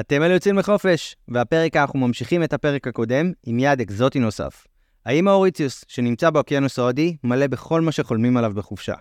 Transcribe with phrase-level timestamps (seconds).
[0.00, 4.66] אתם אלה יוצאים לחופש, והפרק אנחנו ממשיכים את הפרק הקודם עם יעד אקזוטי נוסף.
[5.06, 8.94] האי מאוריציוס, שנמצא באוקיינוס ההודי, מלא בכל מה שחולמים עליו בחופשה.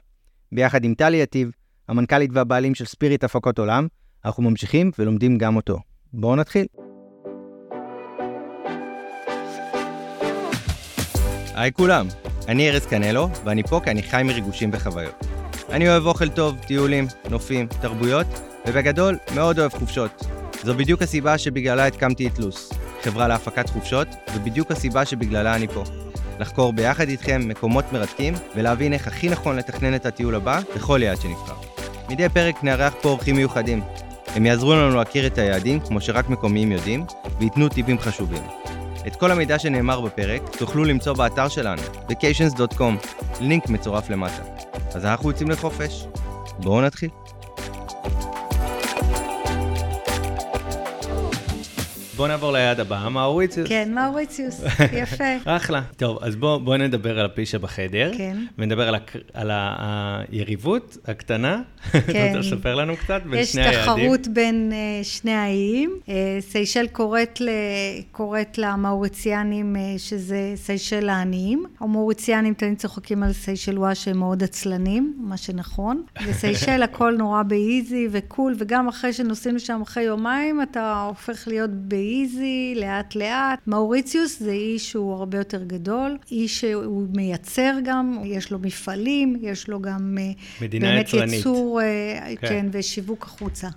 [0.52, 1.52] ביחד עם טלי יטיב,
[1.88, 3.88] המנכ"לית והבעלים של ספיריט הפקות עולם,
[4.26, 5.80] אנחנו ממשיכים ולומדים גם אותו.
[6.14, 6.66] בואו נתחיל.
[11.56, 12.08] היי כולם,
[12.48, 15.26] אני ארז קנלו, ואני פה כי אני חי מריגושים וחוויות.
[15.70, 18.28] אני אוהב אוכל טוב, טיולים, נופים, תרבויות,
[18.68, 20.43] ובגדול, מאוד אוהב חופשות.
[20.64, 25.84] זו בדיוק הסיבה שבגללה הקמתי את לוס, חברה להפקת חופשות, ובדיוק הסיבה שבגללה אני פה.
[26.40, 31.22] לחקור ביחד איתכם מקומות מרתקים, ולהבין איך הכי נכון לתכנן את הטיול הבא לכל יעד
[31.22, 31.54] שנבחר.
[32.10, 33.82] מדי פרק נארח פה אורחים מיוחדים.
[34.28, 37.06] הם יעזרו לנו להכיר את היעדים כמו שרק מקומיים יודעים,
[37.40, 38.44] וייתנו טיפים חשובים.
[39.08, 43.08] את כל המידע שנאמר בפרק תוכלו למצוא באתר שלנו, vacations.com,
[43.42, 44.44] לינק מצורף למטה.
[44.94, 46.06] אז אנחנו יוצאים לחופש.
[46.60, 47.10] בואו נתחיל.
[52.16, 53.70] בוא נעבור ליעד הבא, מאוריציוס.
[53.70, 54.62] כן, מאוריציוס,
[55.02, 55.24] יפה.
[55.46, 55.82] אחלה.
[55.98, 58.12] טוב, אז בוא, בוא נדבר על הפיל שבחדר.
[58.18, 58.38] כן.
[58.58, 59.12] ונדבר על, הק...
[59.34, 61.62] על היריבות הקטנה.
[61.92, 62.00] כן.
[62.10, 63.80] אתה רוצה לספר לנו קצת בין שני היעדים?
[63.80, 66.00] יש תחרות בין uh, שני האיים.
[66.06, 67.50] Uh, סיישל קוראת, ל...
[68.12, 71.64] קוראת למאוריציאנים, uh, שזה סיישל העניים.
[71.80, 76.04] המאוריציאנים תמיד צוחקים על סיישל וואה שהם מאוד עצלנים, מה שנכון.
[76.30, 81.48] בסיישל הכל נורא ב easy ו cool, וגם אחרי שנוסעים לשם אחרי יומיים, אתה הופך
[81.48, 82.03] להיות ב...
[82.04, 83.60] ב easy, לאט לאט.
[83.68, 89.68] מאוריציוס זה אי שהוא הרבה יותר גדול, אי שהוא מייצר גם, יש לו מפעלים, יש
[89.68, 91.34] לו גם אה, באמת יצרנית.
[91.34, 92.48] ייצור, אה, כן.
[92.48, 93.68] כן, ושיווק החוצה.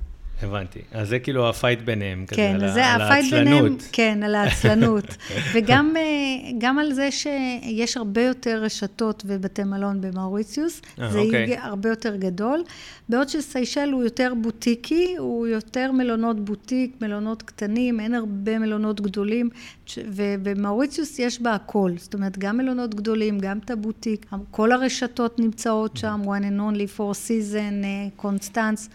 [0.42, 0.78] הבנתי.
[0.92, 4.22] אז זה כאילו ה fight ביניהם, כזה, כן, על, זה על ה fight ביניהם, כן,
[4.22, 5.16] על העצלנות.
[5.54, 11.56] וגם אה, על זה שיש הרבה יותר רשתות ובתי מלון במאוריציוס, אה, זה אוקיי.
[11.58, 12.62] הרבה יותר גדול.
[13.08, 19.50] בעוד שסיישל הוא יותר בוטיקי, הוא יותר מלונות בוטיק, מלונות קטנים, אין הרבה מלונות גדולים,
[19.96, 21.90] ובמאוריציוס יש בה הכל.
[21.96, 27.84] זאת אומרת, גם מלונות גדולים, גם את הבוטיק, כל הרשתות נמצאות שם, One&Only, Four Seasons,
[28.16, 28.88] קונסטנס.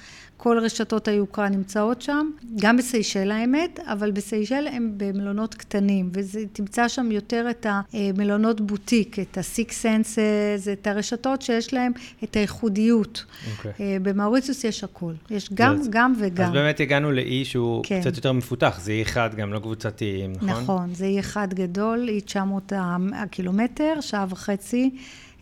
[0.44, 2.29] כל רשתות היוקרה נמצאות שם,
[2.62, 9.38] גם בסיישל האמת, אבל בסיישל הם במלונות קטנים, ותמצא שם יותר את המלונות בוטיק, את
[9.38, 11.91] ה-Six Senses, את הרשתות שיש להם
[12.24, 13.25] את הייחודיות.
[13.25, 13.57] Okay.
[13.57, 13.72] אוקיי.
[13.79, 16.46] אה, במאוריציוס יש הכל, יש גם, אז, גם וגם.
[16.46, 18.02] אז באמת הגענו לאי שהוא כן.
[18.02, 20.50] קצת יותר מפותח, זה אי אחד, גם לא קבוצתי, נכון?
[20.50, 22.73] נכון, זה אי אחד גדול, אי 900
[23.16, 24.91] הקילומטר, שעה וחצי.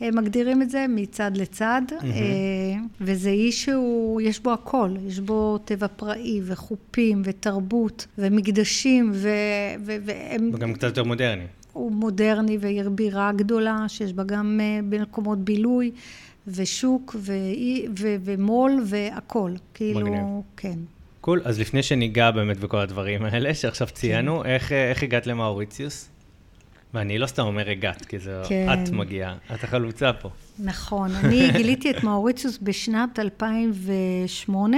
[0.02, 2.04] מגדירים את זה מצד לצד, mm-hmm.
[3.02, 9.30] וזה איש שהוא, יש בו הכל, יש בו טבע פראי וחופים ותרבות ומקדשים ו...
[9.86, 9.96] ו...
[10.06, 10.52] והם...
[10.54, 11.44] וגם קצת יותר מודרני.
[11.74, 15.92] הוא מודרני ועיר בירה גדולה, שיש בה גם אה, במקומות בילוי
[16.48, 17.34] ושוק ו...
[18.00, 18.16] ו...
[18.24, 19.52] ומו"ל והכל.
[19.74, 20.24] כאילו, מגניב.
[20.58, 20.80] כן.
[21.22, 24.50] קול, אז לפני שניגע באמת בכל הדברים האלה שעכשיו ציינו, כן.
[24.50, 26.10] איך, איך הגעת למאוריציוס?
[26.94, 28.68] ואני לא סתם אומר הגעת, כי זה כן.
[28.74, 30.30] את מגיעה, את החלוצה פה.
[30.60, 34.78] נכון, אני גיליתי את מאוריציוס בשנת 2008,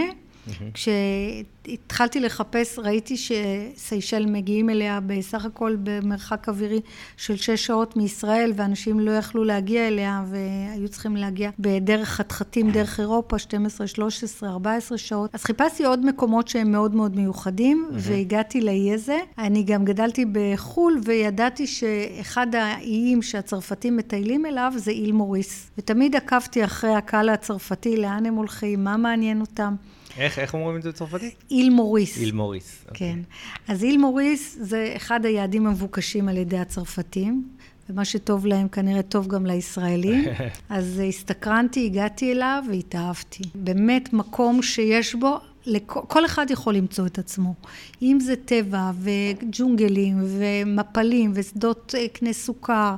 [0.73, 6.79] כשהתחלתי לחפש, ראיתי שסיישל מגיעים אליה בסך הכל במרחק אווירי
[7.17, 12.99] של שש שעות מישראל, ואנשים לא יכלו להגיע אליה, והיו צריכים להגיע בדרך חתחתים, דרך
[12.99, 15.35] אירופה, 12, 13, 14 שעות.
[15.35, 19.17] אז חיפשתי עוד מקומות שהם מאוד מאוד מיוחדים, והגעתי לאי הזה.
[19.37, 25.71] אני גם גדלתי בחו"ל, וידעתי שאחד האיים שהצרפתים מטיילים אליו זה איל מוריס.
[25.77, 29.75] ותמיד עקבתי אחרי הקהל הצרפתי, לאן הם הולכים, מה מעניין אותם.
[30.17, 31.35] איך, איך אומרים את זה בצרפתית?
[31.51, 32.17] איל מוריס.
[32.17, 32.85] איל מוריס.
[32.89, 33.13] אוקיי.
[33.13, 33.19] כן.
[33.21, 33.71] Okay.
[33.71, 37.47] אז איל מוריס זה אחד היעדים המבוקשים על ידי הצרפתים,
[37.89, 40.23] ומה שטוב להם כנראה טוב גם לישראלים.
[40.69, 43.43] אז הסתקרנתי, הגעתי אליו והתאהבתי.
[43.55, 45.39] באמת מקום שיש בו
[45.83, 47.53] כל אחד יכול למצוא את עצמו.
[48.01, 52.95] אם זה טבע וג'ונגלים ומפלים ושדות אה, קנה סוכר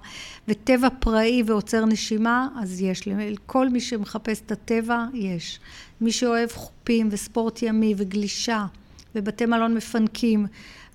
[0.48, 3.08] וטבע פראי ועוצר נשימה, אז יש.
[3.08, 5.60] לכל מי שמחפש את הטבע, יש.
[6.02, 8.66] מי שאוהב חופים וספורט ימי וגלישה
[9.16, 10.46] ובתי מלון מפנקים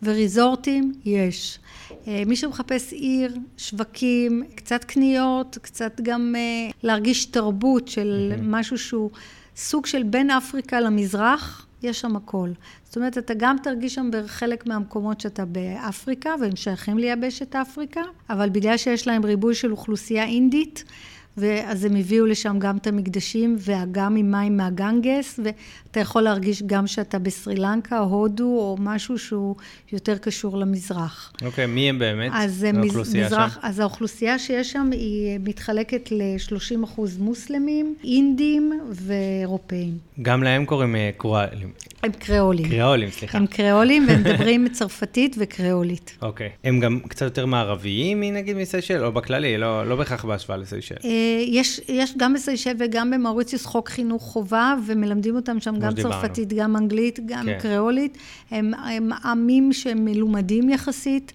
[0.03, 1.59] וריזורטים, יש.
[2.07, 9.11] אה, מי שמחפש עיר, שווקים, קצת קניות, קצת גם אה, להרגיש תרבות של משהו שהוא
[9.59, 12.51] סוג של בין אפריקה למזרח, יש שם הכל.
[12.85, 18.01] זאת אומרת, אתה גם תרגיש שם בחלק מהמקומות שאתה באפריקה, והם שייכים ליבשת אפריקה,
[18.31, 20.85] אבל בגלל שיש להם ריבוי של אוכלוסייה אינדית,
[21.37, 26.63] ואז הם הביאו לשם גם את המקדשים והאגם עם מים מהגנגס, ואתה אתה יכול להרגיש
[26.63, 29.57] גם שאתה בסרי לנקה, הודו, או משהו שהוא
[29.93, 31.33] יותר קשור למזרח.
[31.45, 32.31] אוקיי, okay, מי הם באמת?
[32.35, 33.61] אז האוכלוסייה מזרח, שם?
[33.63, 39.99] אז האוכלוסייה שיש שם היא מתחלקת ל-30 אחוז מוסלמים, אינדים ואירופאים.
[40.23, 41.71] גם להם קוראים קרואלים.
[42.03, 42.69] הם קריאולים.
[42.69, 43.39] קריאולים, סליחה.
[43.39, 46.17] הם קריאולים והם מדברים צרפתית וקריאולית.
[46.23, 46.49] אוקיי.
[46.49, 46.69] Okay.
[46.69, 50.95] הם גם קצת יותר מערביים, נגיד, מסיישל, או בכללי, לא, לא בהכרח בהשוואה לסיישל.
[51.47, 56.23] יש, יש גם בסיישל וגם במאוריציוס חוק חינוך חובה, ומלמדים אותם שם גם שדיברנו.
[56.23, 57.59] צרפתית, גם אנגלית, גם כן.
[57.61, 58.19] קריאולית.
[58.51, 61.33] הם, הם עמים שהם מלומדים יחסית.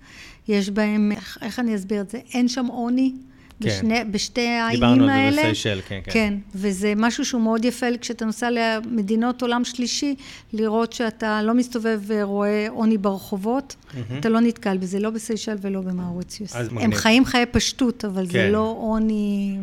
[0.47, 2.19] יש בהם, איך, איך אני אסביר את זה?
[2.33, 3.11] אין שם עוני.
[3.59, 3.69] כן.
[3.69, 4.95] בשני, בשתי האיים האלה.
[4.95, 6.11] דיברנו על זה בסיישל, כן, כן.
[6.11, 10.15] כן, וזה משהו שהוא מאוד יפה כשאתה נוסע למדינות עולם שלישי,
[10.53, 13.97] לראות שאתה לא מסתובב ורואה עוני ברחובות, mm-hmm.
[14.19, 16.55] אתה לא נתקל בזה, לא בסיישל ולא במאוריציוס.
[16.55, 16.93] הם מגניב.
[16.93, 18.31] חיים חיי פשטות, אבל כן.
[18.31, 19.57] זה לא עוני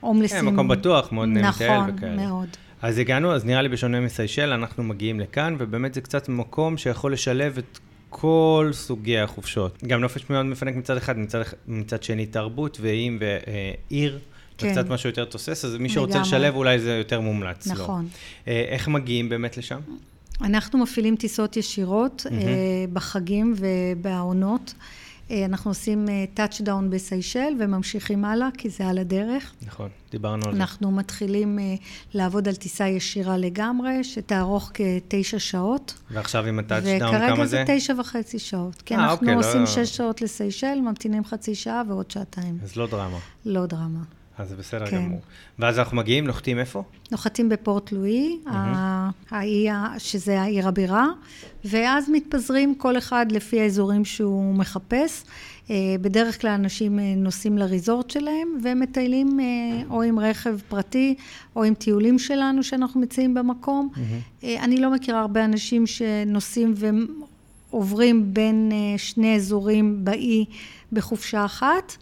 [0.00, 0.40] הומלסים.
[0.40, 2.14] כן, מקום בטוח, מאוד נכון, וכאלה.
[2.14, 2.48] נכון, מאוד.
[2.84, 7.12] אז הגענו, אז נראה לי בשונה מסיישל, אנחנו מגיעים לכאן, ובאמת זה קצת מקום שיכול
[7.12, 7.78] לשלב את
[8.10, 9.84] כל סוגי החופשות.
[9.86, 14.18] גם נופש מאוד מפנק מצד אחד, מצד, מצד שני תרבות ואיים ועיר.
[14.58, 14.66] כן.
[14.68, 17.66] וקצת משהו יותר תוסס, אז מי שרוצה לשלב אולי זה יותר מומלץ.
[17.66, 18.08] נכון.
[18.46, 18.52] לא.
[18.52, 19.80] איך מגיעים באמת לשם?
[20.40, 22.30] אנחנו מפעילים טיסות ישירות mm-hmm.
[22.92, 24.74] בחגים ובעונות.
[25.34, 29.52] אה, אנחנו עושים touchdown אה, בסיישל וממשיכים הלאה, כי זה על הדרך.
[29.66, 30.60] נכון, דיברנו על זה.
[30.60, 31.74] אנחנו מתחילים אה,
[32.14, 35.94] לעבוד על טיסה ישירה לגמרי, שתארוך כתשע שעות.
[36.10, 37.26] ועכשיו עם ה touchdown כמה זה?
[37.26, 38.82] וכרגע זה תשע וחצי שעות.
[38.82, 39.66] כי אנחנו אוקיי, עושים לא...
[39.66, 42.58] שש שעות לסיישל, ממתינים חצי שעה ועוד שעתיים.
[42.62, 43.18] אז לא דרמה.
[43.44, 44.00] לא דרמה.
[44.38, 44.96] אז זה בסדר כן.
[44.96, 45.20] גמור.
[45.58, 46.82] ואז אנחנו מגיעים, נוחתים איפה?
[47.12, 48.50] נוחתים בפורט לואי, mm-hmm.
[49.30, 49.66] האי,
[49.98, 51.06] שזה העיר הבירה,
[51.64, 55.24] ואז מתפזרים כל אחד לפי האזורים שהוא מחפש.
[55.70, 61.14] אה, בדרך כלל אנשים אה, נוסעים לריזורט שלהם ומטיילים אה, או עם רכב פרטי
[61.56, 63.88] או עם טיולים שלנו שאנחנו מציעים במקום.
[63.94, 64.46] Mm-hmm.
[64.60, 66.74] אני לא מכירה הרבה אנשים שנוסעים
[67.70, 70.44] ועוברים בין שני אזורים באי
[70.92, 71.96] בחופשה אחת.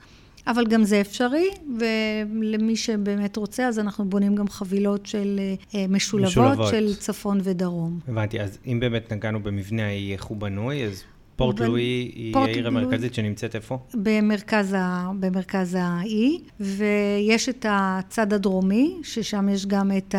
[0.46, 1.48] אבל גם זה אפשרי,
[1.78, 5.40] ולמי שבאמת רוצה, אז אנחנו בונים גם חבילות של
[5.74, 6.70] אה, משולבות, משולבות.
[6.70, 7.98] של צפון ודרום.
[8.08, 11.04] הבנתי, אז אם באמת נגענו במבנה האי, איך הוא בנוי, אז
[11.36, 11.62] פורט ב...
[11.62, 12.66] לואי היא פורט העיר.
[12.66, 13.78] המרכזית שנמצאת איפה?
[13.94, 15.10] במרכז, ה...
[15.20, 20.14] במרכז האי, ויש את הצד הדרומי, ששם יש גם את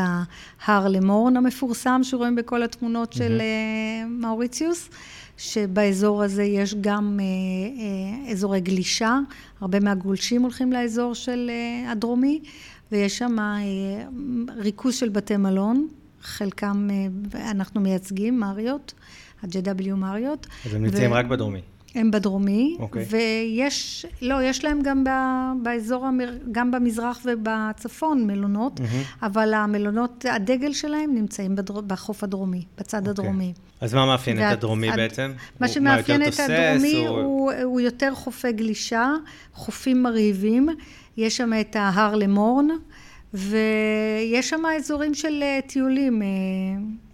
[0.65, 3.18] ההר למורן המפורסם, שרואים בכל התמונות mm-hmm.
[3.18, 4.89] של uh, מאוריציוס.
[5.38, 7.25] שבאזור הזה יש גם אה,
[8.25, 9.19] אה, אזורי גלישה,
[9.62, 12.42] הרבה מהגולשים הולכים לאזור של אה, הדרומי,
[12.92, 13.36] ויש שם
[14.57, 15.88] ריכוז של בתי מלון,
[16.21, 16.88] חלקם
[17.36, 18.94] אנחנו מייצגים, מריות,
[19.44, 20.48] ה-JW מריות.
[20.66, 21.13] אז הם נמצאים ו...
[21.13, 21.62] רק בדרומי.
[21.95, 22.81] הם בדרומי, okay.
[22.81, 23.06] אוקיי.
[23.10, 25.10] ויש, לא, יש להם גם ב,
[25.63, 29.25] באזור, המר, גם במזרח ובצפון מלונות, mm-hmm.
[29.25, 33.10] אבל המלונות, הדגל שלהם נמצאים בדר, בחוף הדרומי, בצד okay.
[33.10, 33.12] אוקיי.
[33.12, 33.54] הדרומי.
[33.81, 35.31] אז מה מאפיין וה, את הדרומי הד, בעצם?
[35.60, 39.12] מה שמאפיין את הדרומי הוא, הוא, הוא יותר חופי גלישה,
[39.54, 40.69] חופים מרהיבים,
[41.18, 42.68] יש שם את ההר למורן,
[43.34, 46.22] ויש שם אזורים של אה, טיולים.
[46.22, 46.28] אה,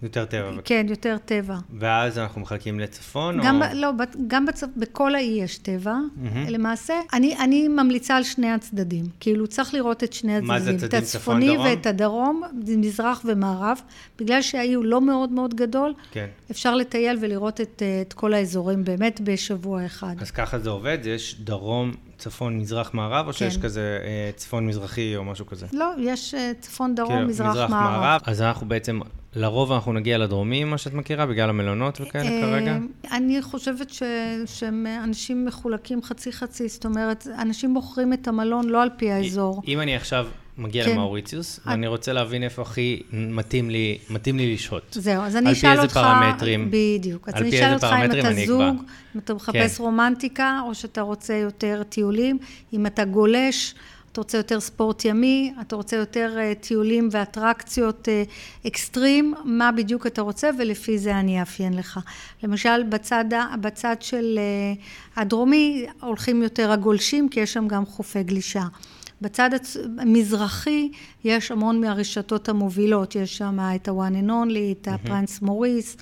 [0.01, 0.51] יותר טבע.
[0.65, 1.57] כן, יותר טבע.
[1.79, 3.39] ואז אנחנו מחלקים לצפון?
[3.43, 3.67] גם, או...
[3.73, 3.91] לא,
[4.27, 4.67] גם בצפ...
[4.77, 6.49] בכל האי יש טבע, mm-hmm.
[6.49, 6.93] למעשה.
[7.13, 9.05] אני, אני ממליצה על שני הצדדים.
[9.19, 10.47] כאילו, צריך לראות את שני הצדדים.
[10.47, 11.01] מה זה הצדדים?
[11.01, 11.55] צפון, דרום?
[11.55, 12.43] את הצפוני ואת הדרום,
[12.77, 13.81] מזרח ומערב.
[14.19, 16.27] בגלל שהאי הוא לא מאוד מאוד גדול, כן.
[16.51, 20.15] אפשר לטייל ולראות את, את כל האזורים באמת בשבוע אחד.
[20.19, 20.97] אז ככה זה עובד?
[21.03, 23.37] יש דרום, צפון, מזרח, מערב, או כן.
[23.37, 25.65] שיש כזה אה, צפון מזרחי או משהו כזה?
[25.73, 28.01] לא, יש אה, צפון, דרום, כן, מזרח, מזרח, מערב.
[28.01, 28.21] מערב.
[28.25, 28.99] אז אנחנו בעצם,
[29.35, 32.77] לרוב אנחנו נגיע לדרומי, מה שאת מכירה, בגלל המלונות וכאלה אה, כרגע?
[33.11, 34.03] אני חושבת ש,
[34.45, 39.61] שאנשים מחולקים חצי-חצי, זאת אומרת, אנשים בוחרים את המלון לא על פי האזור.
[39.67, 40.27] אם אני עכשיו...
[40.59, 40.91] מגיע כן.
[40.91, 44.83] למאוריציוס, ואני רוצה להבין איפה הכי מתאים לי, מתאים לי לשהות.
[44.91, 45.97] זהו, אז אני אשאל אותך...
[45.97, 46.71] על פי איזה פרמטרים?
[46.71, 47.29] בדיוק.
[47.29, 48.75] אז אני אשאל אותך אם אתה זוג,
[49.15, 49.83] אם אתה מחפש כן.
[49.83, 52.37] רומנטיקה, או שאתה רוצה יותר טיולים,
[52.73, 53.75] אם אתה גולש,
[54.11, 60.07] אתה רוצה יותר ספורט ימי, אתה רוצה יותר uh, טיולים ואטרקציות uh, אקסטרים, מה בדיוק
[60.07, 61.99] אתה רוצה, ולפי זה אני אאפיין לך.
[62.43, 63.25] למשל, בצד,
[63.61, 64.39] בצד של
[64.75, 68.63] uh, הדרומי הולכים יותר הגולשים, כי יש שם גם חופי גלישה.
[69.21, 69.49] בצד
[69.97, 70.89] המזרחי
[71.23, 75.97] יש המון מהרשתות המובילות, יש שם את ה-one and only, את הפרנס מוריס,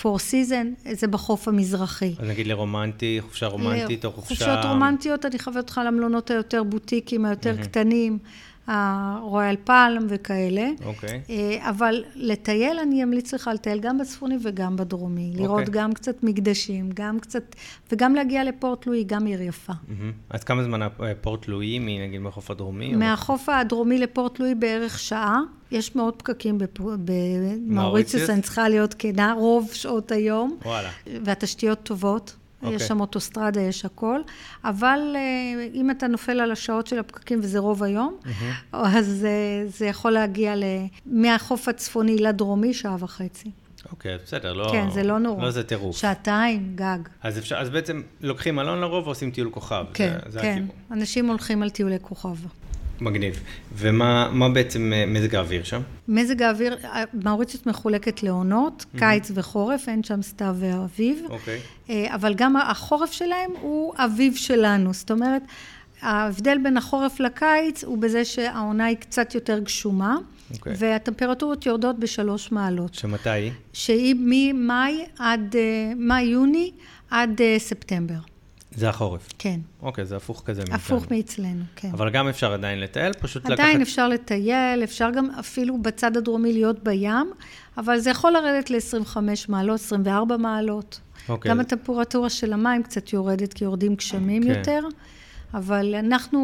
[0.00, 2.14] four season, זה בחוף המזרחי.
[2.18, 4.34] אז נגיד לרומנטי, חופשה רומנטית או חופשה...
[4.34, 8.18] חופשות רומנטיות, אני חווה אותך למלונות היותר בוטיקים, היותר קטנים.
[8.66, 10.68] הרויאל פלם וכאלה.
[10.84, 11.20] אוקיי.
[11.30, 15.32] אה, אבל לטייל, אני אמליץ לך לטייל גם בצפוני וגם בדרומי.
[15.34, 15.74] לראות אוקיי.
[15.74, 17.56] גם קצת מקדשים, גם קצת,
[17.92, 19.72] וגם להגיע לפורט לואי, גם עיר יפה.
[19.88, 20.12] מהמם.
[20.30, 22.94] אז כמה זמן הפורט לואי, נגיד מהחוף הדרומי?
[22.94, 25.40] או- מהחוף הדרומי לפורט לואי בערך שעה.
[25.70, 26.58] יש מאוד פקקים?
[26.78, 30.56] במאוריציוס, אני צריכה להיות כנה, רוב שעות היום.
[30.64, 30.90] וואלה.
[31.24, 32.36] והתשתיות טובות.
[32.62, 32.76] אוקיי.
[32.76, 34.20] יש שם אוטוסטרדה, יש הכל.
[34.64, 38.16] אבל אה, אם אתה נופל על השעות של הפקקים, וזה רוב היום,
[38.72, 40.64] אז אה, זה יכול להגיע ל...
[41.06, 43.50] מהחוף הצפוני לדרומי, שעה וחצי.
[43.92, 44.68] אוקיי, בסדר, לא...
[44.72, 45.44] כן, זה לא נורא.
[45.44, 45.96] לא זה טירוף.
[45.96, 46.98] שעתיים, גג.
[47.22, 49.84] אז אפשר, אז בעצם לוקחים מלון לרוב ועושים טיול כוכב.
[49.94, 50.50] כן, זה, זה כן.
[50.50, 50.68] הכיוון.
[51.00, 52.36] אנשים הולכים על טיולי כוכב.
[53.00, 53.42] מגניב.
[53.74, 55.80] ומה מה בעצם אה, מזג האוויר שם?
[56.08, 56.76] מזג האוויר,
[57.24, 61.22] מאוריציוס מחולקת לעונות, קיץ וחורף, אין שם סתיו ואביב.
[61.28, 61.60] אוקיי.
[61.90, 64.94] אה, אבל גם החורף שלהם הוא אביב שלנו.
[64.94, 65.42] זאת אומרת,
[66.02, 70.16] ההבדל בין החורף לקיץ הוא בזה שהעונה היא קצת יותר גשומה,
[70.54, 70.72] אוקיי.
[70.78, 73.52] והטמפרטורות יורדות בשלוש מעלות, שמתי היא?
[73.72, 76.70] שהיא ממאי עד, אה, מאי-יוני
[77.10, 78.29] עד אה, ספטמבר.
[78.74, 79.28] זה החורף.
[79.38, 80.76] כן, אוקיי, זה הפוך כזה מאיתנו.
[80.76, 81.90] הפוך מאצלנו, כן.
[81.92, 83.60] אבל גם אפשר עדיין לטייל, פשוט לקחת...
[83.60, 87.32] עדיין אפשר לטייל, אפשר גם אפילו בצד הדרומי להיות בים,
[87.78, 89.16] אבל זה יכול לרדת ל-25
[89.48, 91.00] מעלות, 24 מעלות.
[91.28, 91.50] אוקיי.
[91.50, 94.48] גם הטמפרטורה של המים קצת יורדת, כי יורדים גשמים כן.
[94.48, 94.80] יותר.
[95.54, 96.40] אבל אנחנו,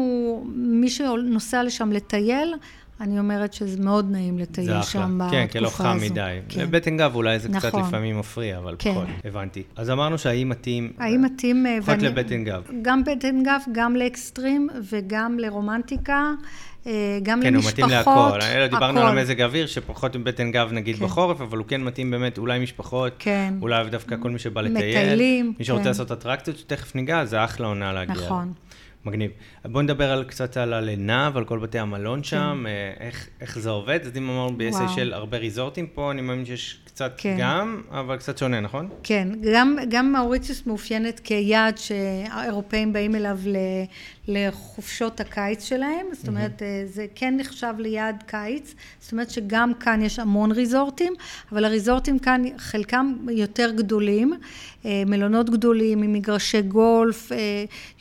[0.55, 2.53] מי שנוסע לשם לטייל,
[3.01, 5.07] אני אומרת שזה מאוד נעים לטייל שם אחלה.
[5.07, 5.51] בתקופה כן, הזו.
[5.51, 6.39] כי לא חם מדי.
[6.49, 6.61] כן.
[6.61, 7.81] לבטן גב אולי זה קצת נכון.
[7.81, 8.91] לפעמים מפריע, אבל כן.
[8.91, 9.07] פחות.
[9.25, 9.63] הבנתי.
[9.75, 10.93] אז אמרנו שהאי מתאים...
[10.99, 11.65] האם מתאים...
[11.65, 12.63] אה, פחות לבטן גב.
[12.81, 16.31] גם בטן גב, גם לאקסטרים וגם לרומנטיקה,
[16.87, 17.73] אה, גם כן, הוא למשפחות.
[17.73, 18.41] מתאים להכל.
[18.41, 19.17] אלא דיברנו על הכל.
[19.21, 21.05] מזג האוויר, שפחות עם בטן גב נגיד כן.
[21.05, 23.53] בחורף, אבל הוא כן מתאים באמת אולי משפחות, כן.
[23.61, 24.97] אולי דווקא כל מי שבא לטייל.
[24.97, 25.89] מטיילים, מי שרוצה כן.
[25.89, 28.15] לעשות אטרקציות, שתכף ניגע, זה אחלה עונה להגיע.
[28.15, 28.53] נכון.
[29.07, 29.31] מגניב.
[29.65, 32.23] בואו נדבר על, קצת על הלינה ועל כל בתי המלון כן.
[32.23, 33.99] שם, אה, איך, איך זה עובד.
[34.05, 37.35] אז אם אמרנו בסיישל הרבה ריזורטים פה, אני מאמין שיש קצת כן.
[37.39, 38.89] גם, אבל קצת שונה, נכון?
[39.03, 43.57] כן, גם, גם מאוריציוס מאופיינת כיעד שהאירופאים באים אליו ל,
[44.27, 50.01] לחופשות הקיץ שלהם, זאת אומרת, אה, זה כן נחשב ליעד קיץ, זאת אומרת שגם כאן
[50.01, 51.13] יש המון ריזורטים,
[51.51, 54.33] אבל הריזורטים כאן, חלקם יותר גדולים,
[54.85, 57.37] אה, מלונות גדולים עם מגרשי גולף, אה,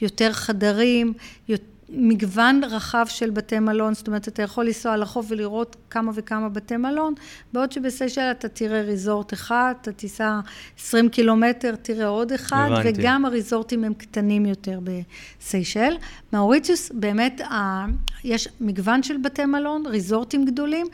[0.00, 1.12] יותר חדרים,
[1.48, 1.75] יותר...
[1.88, 6.48] מגוון רחב של בתי מלון, זאת אומרת, אתה יכול לנסוע על החוף ולראות כמה וכמה
[6.48, 7.14] בתי מלון,
[7.52, 10.40] בעוד שבסיישל אתה תראה ריזורט אחד, אתה תיסע
[10.78, 13.00] 20 קילומטר, תראה עוד אחד, הבנתי.
[13.00, 15.94] וגם הריזורטים הם קטנים יותר בסיישל.
[16.32, 17.86] מאוריציוס, באמת, ה...
[18.24, 20.86] יש מגוון של בתי מלון, ריזורטים גדולים.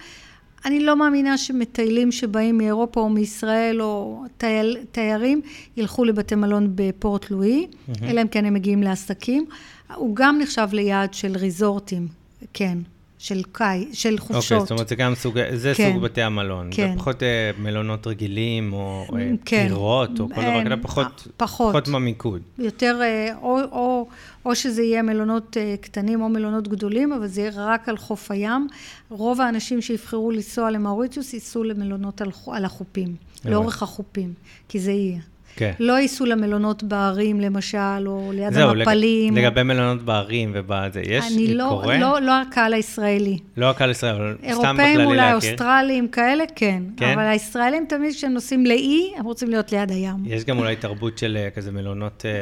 [0.64, 5.40] אני לא מאמינה שמטיילים שבאים מאירופה או מישראל או טייל, תיירים
[5.76, 7.66] ילכו לבתי מלון בפורט לואי,
[8.02, 9.46] אלא אם כן הם מגיעים לעסקים.
[9.94, 12.08] הוא גם נחשב ליעד של ריזורטים,
[12.52, 12.78] כן,
[13.22, 14.60] של קאי, של אוקיי, חופשות.
[14.60, 15.92] זאת אומרת, זה גם סוג, זה כן.
[15.92, 16.68] סוג בתי המלון.
[16.70, 16.92] כן.
[16.92, 19.68] זה פחות אה, מלונות רגילים, או אה, כן.
[19.72, 21.70] או כל דבר אה, כזה, פחות, פחות.
[21.70, 22.42] פחות במיקוד.
[22.58, 24.08] יותר, אה, או, או,
[24.44, 28.30] או שזה יהיה מלונות אה, קטנים או מלונות גדולים, אבל זה יהיה רק על חוף
[28.30, 28.66] הים.
[29.08, 34.34] רוב האנשים שיבחרו לנסוע למאוריציוס ייסעו למלונות על, על החופים, לאורך החופים,
[34.68, 35.20] כי זה יהיה.
[35.56, 35.72] כן.
[35.80, 39.36] לא ייסעו למלונות בערים, למשל, או ליד זהו, המפלים.
[39.36, 41.98] לגבי מלונות בערים ובזה, יש, אני לא, קורה?
[41.98, 43.38] לא, לא הקהל הישראלי.
[43.56, 45.50] לא הקהל ישראל, אבל סתם אירופאים בכללי אולי, להכיר.
[45.50, 46.82] אוסטרלים, כאלה, כן.
[46.96, 47.12] כן?
[47.12, 50.16] אבל הישראלים תמיד כשהם נוסעים לאי, הם רוצים להיות ליד הים.
[50.26, 52.24] יש גם אולי תרבות של אה, כזה מלונות...
[52.26, 52.32] אה,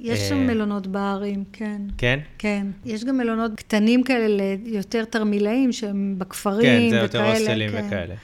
[0.00, 1.80] יש אה, שם מלונות בערים, כן.
[1.98, 2.18] כן?
[2.38, 2.66] כן.
[2.84, 7.24] יש גם מלונות קטנים כאלה, יותר תרמילאים, שהם כן, בכפרים זה וכאלה.
[7.24, 7.84] יותר הוסטלים כן.
[7.86, 8.14] וכאלה.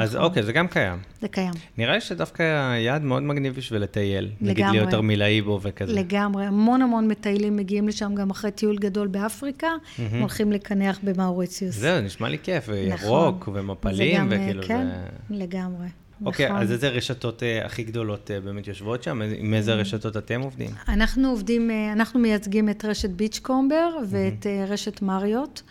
[0.00, 0.26] אז נכון.
[0.26, 0.98] אוקיי, זה גם קיים.
[1.20, 1.52] זה קיים.
[1.78, 4.30] נראה לי שדווקא יעד מאוד מגניב בשביל לטייל.
[4.40, 4.78] נגיד לגמרי.
[4.78, 5.92] להיות תרמילאי בו וכזה.
[5.92, 6.46] לגמרי.
[6.46, 11.74] המון המון מטיילים מגיעים לשם גם אחרי טיול גדול באפריקה, הם הולכים לקנח במאוריציוס.
[11.74, 13.08] זהו, נשמע לי כיף, נכון.
[13.08, 15.36] ירוק זה ומפלים, גם, אה, וכאילו כן, זה...
[15.36, 15.86] לגמרי.
[16.24, 16.60] אוקיי, נכון.
[16.60, 19.22] אז איזה רשתות אה, הכי גדולות אה, באמת יושבות שם?
[19.38, 20.70] עם איזה רשתות אתם עובדים?
[20.88, 25.62] אנחנו עובדים, אה, אנחנו מייצגים את רשת Beachcomber ואת אה, רשת מריוט,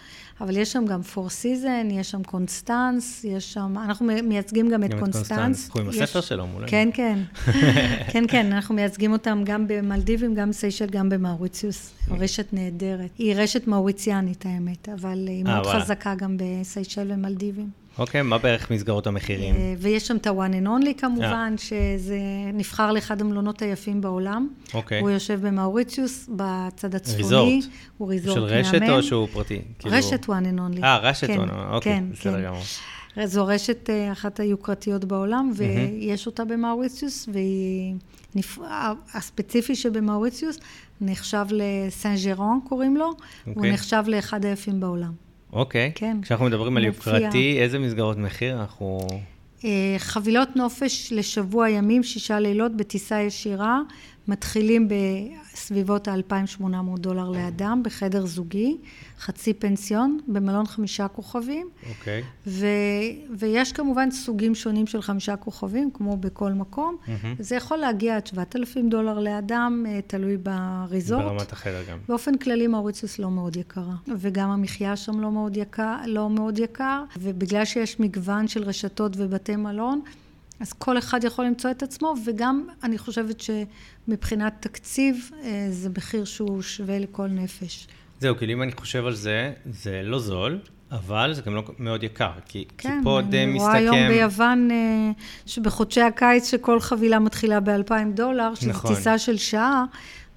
[0.41, 4.93] אבל יש שם גם Four Seasons, יש שם קונסטנס, יש שם, אנחנו מייצגים גם את
[5.00, 5.65] קונסטנס.
[5.65, 6.67] אנחנו עם הספר שלו מולנו.
[6.67, 7.19] כן, כן.
[8.12, 11.93] כן, כן, אנחנו מייצגים אותם גם במלדיבים, גם בסיישל, גם במאוריציוס.
[12.12, 13.10] רשת נהדרת.
[13.17, 15.75] היא רשת מאוריציאנית, האמת, אבל היא אה, מאוד.
[15.75, 17.69] חזקה גם בסיישל ומלדיבים.
[18.00, 19.56] אוקיי, מה בערך מסגרות המחירים?
[19.56, 20.94] אה, ויש שם את ה-one and only אה.
[20.98, 22.20] כמובן, שזה
[22.53, 24.48] נבחר לאחד המלונות היפים בעולם.
[24.74, 25.00] אוקיי.
[25.00, 27.24] הוא יושב במאוריציוס, בצד הצפוני.
[27.24, 27.63] ריזורט.
[27.98, 28.44] הוא ריזורט של.
[28.44, 29.62] רשת או שהוא פרטי?
[29.79, 30.84] כאילו- רשת one and only.
[30.84, 32.44] אה, רשת כן, one and- אוקיי, כן, בסדר כן.
[32.46, 32.62] גמור.
[33.25, 37.96] זו רשת אה, אחת היוקרתיות בעולם, ויש אותה במאוריציוס, והיא...
[38.36, 38.60] נפ...
[39.13, 40.60] הספציפי שבמאוריציוס
[41.01, 43.72] נחשב לסן ג'רון, קוראים לו, הוא אוקיי.
[43.72, 45.28] נחשב לאחד היפים בעולם.
[45.53, 45.91] אוקיי.
[45.96, 46.18] כן.
[46.22, 46.86] כשאנחנו מדברים על.
[46.86, 49.00] יוקרתי, איזה מסגרות מחיר אנחנו...
[49.65, 53.82] אה, חבילות נופש לשבוע ימים, שישה לילות, בטיסה ישירה,
[54.29, 54.88] מתחילים
[55.53, 58.77] בסביבות ה-2,800 דולר לאדם, בחדר זוגי,
[59.19, 62.24] חצי פנסיון, במלון חמישה כוכבים, אוקיי.
[62.48, 62.65] ו,
[63.38, 66.98] ויש כמובן סוגים שונים של חמישה כוכבים, כמו בכל מקום.
[67.07, 67.36] מהמם.
[67.39, 71.24] זה יכול להגיע עד 7,000 דולר לאדם, אה, תלוי בריזורט.
[71.24, 71.98] ברמת החדר גם.
[72.07, 77.03] באופן כללי מאוריציוס לא מאוד יקרה, וגם המחיה שם לא מאוד יקר, לא מאוד יקר,
[77.19, 80.01] ובגלל שיש מגוון של רשתות ובתי מלון,
[80.60, 86.25] אז כל אחד יכול למצוא את עצמו, וגם אני חושבת שמבחינת תקציב, אה, זה מחיר
[86.25, 87.88] שהוא שווה לכל נפש.
[88.20, 90.60] זהו, כאילו אם אני חושב על זה, זה לא זול,
[90.92, 93.68] אבל זה גם לא מאוד יקר, כי, כן, כי פה די אני מסתכם...
[93.68, 95.12] רואה היום ביוון, אה,
[95.46, 98.96] שבחודשי הקיץ שכל חבילה מתחילה ב-2,000 דולר, שזו נכון.
[98.96, 99.86] טיסה של שעה,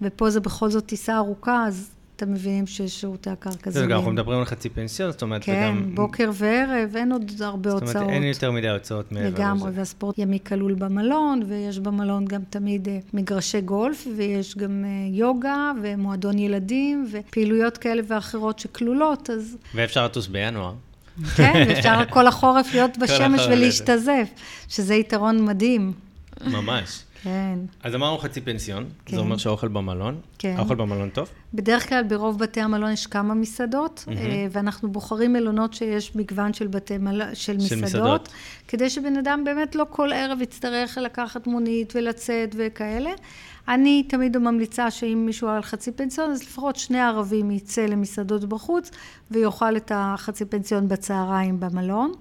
[0.03, 3.97] ופה זה בכל זאת טיסה ארוכה, אז אתם מבינים ששירותי הקרקע זה גם, זולים.
[3.97, 5.95] אנחנו מדברים על חצי פנסיון, זאת אומרת, כן, וגם...
[5.95, 7.97] בוקר וערב, אין עוד הרבה זאת הוצאות.
[7.97, 9.79] אומרת, אין יותר מדי הוצאות מעבר לגמרי, לזה.
[9.79, 15.73] והספורט ימי כלול במלון, ויש במלון גם תמיד אה, מגרשי גולף, ויש גם אה, יוגה,
[15.83, 20.73] ומועדון ילדים, ופעילויות כאלה ואחרות שכלולות, אז ואפשר לטוס בינואר.
[21.37, 23.41] כן, אפשר כל החורף להיות בשמש.
[23.47, 24.29] ולהשתזף,
[24.69, 25.93] שזה יתרון מדהים.
[26.47, 27.03] ממש.
[27.23, 27.59] כן.
[27.83, 29.17] אז אמרנו חצי פנסיון, כן.
[29.17, 30.21] זה אומר שהאוכל במלון.
[30.39, 30.55] כן.
[30.59, 31.29] האוכל במלון טוב?
[31.55, 36.67] בדרך כלל ברוב בתי המלון יש כמה מסעדות, אה, ואנחנו בוחרים מלונות שיש מגוון של
[36.67, 37.35] בתי מל...
[37.35, 38.29] של מסעדות, מסעדות.
[38.69, 43.11] כדי שבן אדם באמת לא כל ערב יצטרך לקחת מונית ולצאת וכאלה.
[43.69, 48.91] אני תמיד ממליצה שאם מישהו על חצי פנסיון, אז לפחות שני ערבים יצא למסעדות בחוץ,
[49.31, 52.13] ויאכל את החצי פנסיון בצהריים במלון.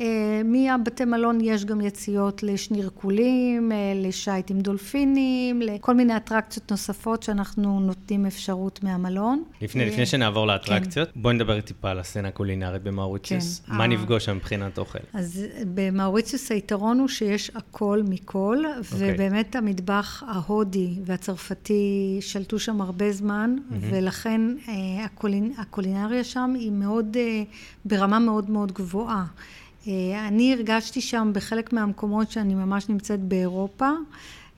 [0.00, 7.22] אה, מהבתי מלון יש גם יציאות לשנירקולים, אה, לשייט עם דולפינים, לכל מיני אטרקציות נוספות
[7.22, 9.44] שאנחנו נותנים אפשרות מהמלון.
[9.60, 13.62] לפני, אה, לפני שנעבור לאטרקציות, בואי נדבר טיפה על הסצנה הקולינרית במאוריציוס.
[13.66, 13.72] כן.
[13.72, 13.86] מה.
[13.86, 14.98] נפגוש שם מבחינת אוכל?
[15.12, 18.58] אז במאוריציוס היתרון הוא שיש הכל מכל,
[18.92, 20.22] ובאמת המטבח
[20.54, 27.42] ההודי והצרפתי שלטו שם הרבה זמן, ולכן אה, הקולין, הקולינריה שם היא מאוד, אה,
[27.84, 29.24] ברמה מאוד מאוד גבוהה.
[29.88, 33.90] אה, אני הרגשתי שם בחלק מהמקומות שאני ממש נמצאת באירופה.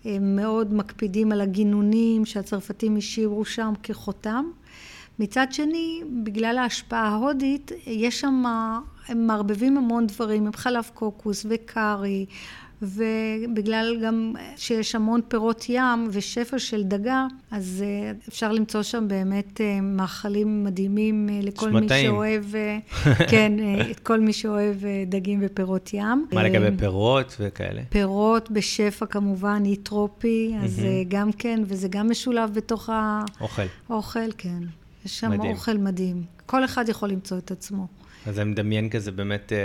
[0.04, 4.44] הם מאוד מקפידים על הגינונים שהצרפתים השאירו שם כחותם.
[5.18, 8.44] מצד שני, בגלל ההשפעה ההודית, יש שם,
[9.08, 12.26] הם מערבבים המון דברים, עם חלב קוקוס וקארי,
[12.83, 19.60] ובגלל גם שיש המון פירות ים ושפע של דגה, אז אה, אפשר למצוא שם באמת
[19.60, 22.02] אה, מאכלים מדהימים אה, לכל נשמע מי.
[22.02, 22.45] שאוהב,
[23.30, 23.52] כן,
[23.91, 26.26] את כל מי שאוהב דגים ופירות ים.
[26.32, 27.82] מה לגבי פירות וכאלה?
[27.89, 32.91] פירות בשפע כמובן, אי טרופי, אז אה, גם כן, וזה גם משולב בתוך
[33.41, 33.62] אוכל.
[33.89, 34.62] האוכל, כן.
[35.04, 35.52] יש שם מדהים.
[35.52, 36.23] אוכל מדהים.
[36.47, 37.86] כל אחד יכול למצוא את עצמו.
[38.26, 39.58] אז אני מדמיין כזה באמת אה,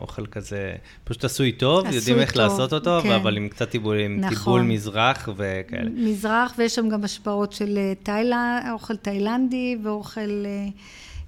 [0.00, 3.12] אוכל כזה, פשוט עשוי טוב, עשוי יודעים איך טוב, לעשות אותו, כן.
[3.12, 4.34] אבל עם קצת טיבול, עם נכון.
[4.34, 5.90] טיבול מזרח וכאלה.
[5.94, 10.68] מזרח, ויש שם גם השפעות של אה, תאילנד, אוכל תאילנדי ואוכל אה,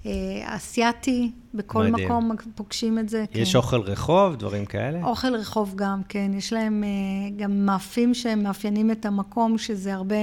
[0.07, 1.31] אה, אסיאתי.
[1.55, 2.09] בכל מדהים.
[2.09, 3.25] מקום פוגשים את זה.
[3.35, 3.59] יש כן.
[3.59, 5.05] אוכל רחוב, דברים כאלה?
[5.05, 6.31] אוכל רחוב גם, כן.
[6.35, 10.17] יש להם אה, גם מאפים שהם מאפיינים את המקום, שזה הרבה,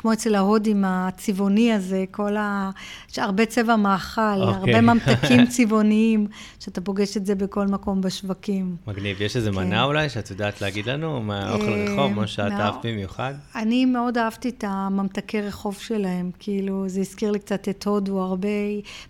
[0.00, 2.70] כמו אצל ההודים הצבעוני הזה, כל ה...
[3.10, 4.74] יש הרבה צבע מאכל, אוקיי.
[4.74, 6.26] הרבה ממתקים צבעוניים,
[6.60, 8.76] שאתה פוגש את זה בכל מקום בשווקים.
[8.86, 9.22] מגניב.
[9.22, 9.56] יש איזה כן.
[9.56, 13.34] מנה אולי שאת יודעת להגיד לנו, מהאוכל אה, רחוב, מה שאת מה- אהבת במיוחד?
[13.54, 18.48] אני מאוד אהבתי את הממתקי רחוב שלהם, כאילו, זה הזכיר לי קצת את הודו, הרבה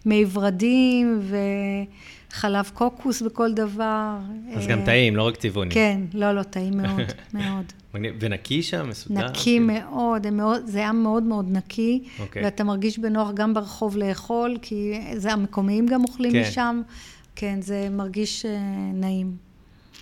[0.07, 1.21] מי ורדים
[2.31, 4.17] וחלב קוקוס בכל דבר.
[4.55, 5.75] אז אה, גם טעים, לא רק צבעוני.
[5.75, 7.01] כן, לא, לא, טעים מאוד,
[7.35, 7.73] מאוד.
[8.21, 9.29] ונקי שם, מסודר?
[9.31, 9.59] נקי?
[9.59, 12.45] מאוד, הם מאוד, זה היה מאוד מאוד נקי, אוקיי.
[12.45, 16.41] ואתה מרגיש בנוח גם ברחוב לאכול, כי זה המקומיים גם אוכלים כן.
[16.41, 16.83] משם.
[17.37, 18.59] כן, זה מרגיש אה,
[18.95, 19.50] נעים.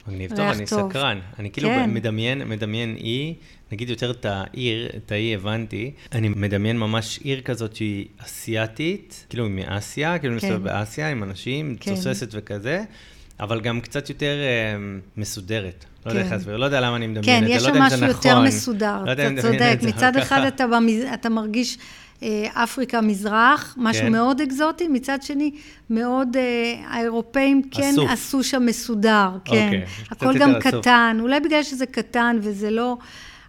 [0.08, 0.30] מגניב.
[0.36, 0.90] טוב, אני טוב.
[0.90, 1.18] סקרן.
[1.38, 1.90] אני כאילו כן.
[1.94, 3.34] מדמיין, מדמיין אי,
[3.72, 9.48] נגיד יותר את העיר, את האי הבנתי, אני מדמיין ממש עיר כזאת שהיא אסיאתית, כאילו
[9.48, 10.46] מאסיה, כאילו כן.
[10.46, 11.90] מסתובב באסיה עם אנשים, כן.
[11.94, 12.82] תוססת וכזה,
[13.40, 14.76] אבל גם קצת יותר אה,
[15.16, 15.84] מסודרת.
[16.06, 16.34] לא יודע איך כן.
[16.34, 17.96] להסביר, לא יודע למה אני מדמיין כן, את זה, יש לא שם יודע אם זה
[17.96, 18.30] משהו נכון.
[18.30, 19.78] יותר מסודר, לא יודע אם אתה אני מדמיין צודק.
[19.78, 20.48] את זה, מצד אחד ככה.
[20.48, 21.04] אתה, במז...
[21.14, 21.78] אתה מרגיש
[22.52, 24.12] אפריקה מזרח, משהו כן.
[24.12, 25.50] מאוד אקזוטי, מצד שני,
[25.90, 28.10] מאוד, אה, האירופאים כן אסוף.
[28.10, 29.64] עשו שם מסודר, כן.
[29.64, 30.74] אוקיי, הכל גם אסוף.
[30.74, 32.96] קטן, אולי בגלל שזה קטן וזה לא...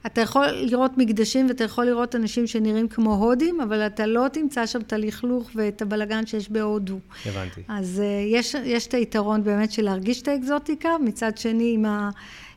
[0.05, 4.65] אתה יכול לראות מקדשים ואתה יכול לראות אנשים שנראים כמו הודים, אבל אתה לא תמצא
[4.65, 6.99] שם את הלכלוך ואת הבלגן שיש בהודו.
[7.25, 7.61] הבנתי.
[7.67, 11.85] אז אה, יש, יש את היתרון באמת של להרגיש את האקזוטיקה, מצד שני עם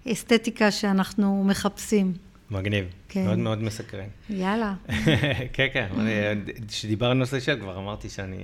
[0.07, 2.12] האסתטיקה שאנחנו מחפשים.
[2.52, 2.84] מגניב.
[3.08, 3.24] כן.
[3.24, 4.04] מאוד מאוד מסקרן.
[4.30, 4.74] יאללה.
[5.52, 6.12] כן, כן, אני-
[6.68, 8.36] כשדיברנו על נושא של כבר אמרתי שאני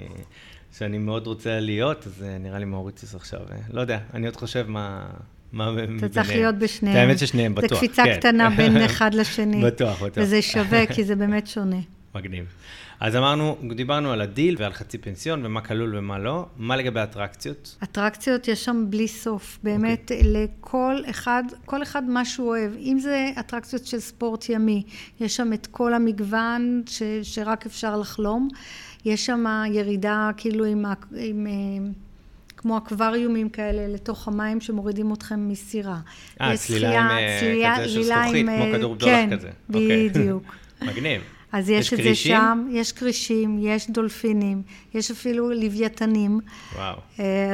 [0.79, 3.41] שאני מאוד רוצה להיות, אז אה, נראה לי מאוריציוס עכשיו.
[3.41, 5.07] אה, לא יודע, אני עוד חושב מה...
[5.53, 5.99] מה ביניהם.
[5.99, 6.97] אתה צריך להיות בשניהם.
[6.97, 7.69] האמת ששניהם, בטוח.
[7.81, 8.17] זה קפיצה כן.
[8.17, 9.63] קטנה בין אחד לשני.
[9.65, 10.25] בטוח, בטוח.
[10.25, 11.77] וזה שווה, כי זה באמת שונה.
[12.19, 12.45] מגניב.
[13.01, 16.47] אז אמרנו, דיברנו על הדיל ועל חצי פנסיון ומה כלול ומה לא.
[16.57, 17.77] מה לגבי אטרקציות?
[17.83, 19.59] אטרקציות יש שם בלי סוף.
[19.63, 20.15] באמת, okay.
[20.15, 20.33] אוקיי.
[20.33, 22.73] לכל אחד, כל אחד מה שהוא אוהב.
[22.79, 24.83] אם זה אטרקציות של ספורט ימי,
[25.21, 28.49] יש שם את כל המגוון ש, שרק אפשר לחלום.
[29.05, 30.85] יש שם ירידה כאילו עם...
[31.17, 31.91] עם אה,
[32.59, 35.99] כמו אקווריומים כאלה לתוך המים שמורידים אתכם מסירה.
[36.41, 39.49] אה, צלילה עם אה, צלילה, כזה של זכוכית, כמו אה, כדור בדולח כן, כזה.
[39.73, 40.55] כן, בדיוק.
[40.89, 41.38] מגניב.
[41.53, 42.13] אז יש, יש את כרישים?
[42.13, 44.63] זה שם, יש כרישים, יש דולפינים,
[44.95, 46.41] יש אפילו לוויתנים.
[46.75, 46.97] וואו.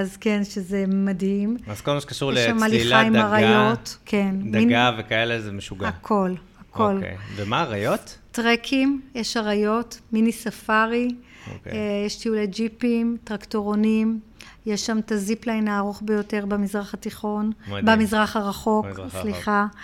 [0.00, 1.56] אז כן, שזה מדהים.
[1.66, 4.34] אז כל מה שקשור לצלילה, דגה, אריות, כן.
[4.50, 5.00] דגה מין...
[5.00, 5.88] וכאלה זה משוגע.
[5.88, 6.34] הכל,
[6.70, 6.96] הכל.
[6.96, 7.16] אוקיי.
[7.36, 8.18] ומה אריות?
[8.30, 11.08] טרקים, יש אריות, מיני ספארי,
[11.54, 11.72] אוקיי.
[12.06, 14.20] יש טיולי ג'יפים, טרקטורונים.
[14.66, 17.86] יש שם את הזיפליין הארוך ביותר במזרח התיכון, מדהים.
[17.86, 19.66] במזרח הרחוק, במזרח סליחה.
[19.74, 19.78] אה,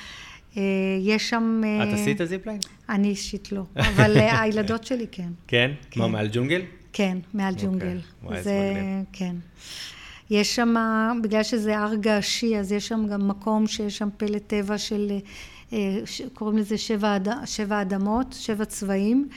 [1.00, 1.60] יש שם...
[1.64, 2.58] אה, את עשית זיפליין?
[2.88, 3.62] אני אישית לא,
[3.94, 5.28] אבל אה, הילדות שלי כן.
[5.46, 5.70] כן?
[5.90, 6.00] כן.
[6.00, 6.62] מה, מעל ג'ונגל?
[6.92, 7.68] כן, מעל אוקיי.
[7.68, 7.98] ג'ונגל.
[8.42, 8.74] זה
[9.12, 9.36] כן.
[10.30, 10.74] יש שם,
[11.22, 15.12] בגלל שזה הר געשי, אז יש שם גם מקום שיש שם פלא טבע של,
[16.34, 19.28] קוראים לזה שבע, שבע אדמות, שבע צבעים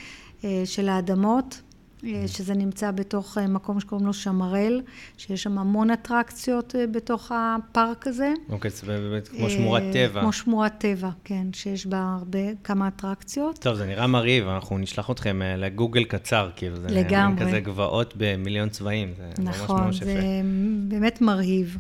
[0.66, 1.62] של האדמות.
[2.06, 4.82] אה, שזה נמצא בתוך אה, מקום שקוראים לו שמרל,
[5.18, 8.34] שיש שם המון אטרקציות אה, בתוך הפארק הזה.
[8.50, 10.22] אוקיי, זה באמת כמו שמורת טבע.
[10.22, 13.60] כמו שמורת טבע, כן, שיש בה הרבה, כמה אטרקציות.
[13.60, 17.46] טוב, זה נראה מרהיב, אנחנו נשלח אתכם לגוגל קצר, כאילו, זה לגמרי.
[17.46, 20.12] כזה גבעות במיליון צבעים, זה נכון, ממש ממש יפה.
[20.12, 20.42] נכון, זה
[20.88, 21.78] באמת מרהיב.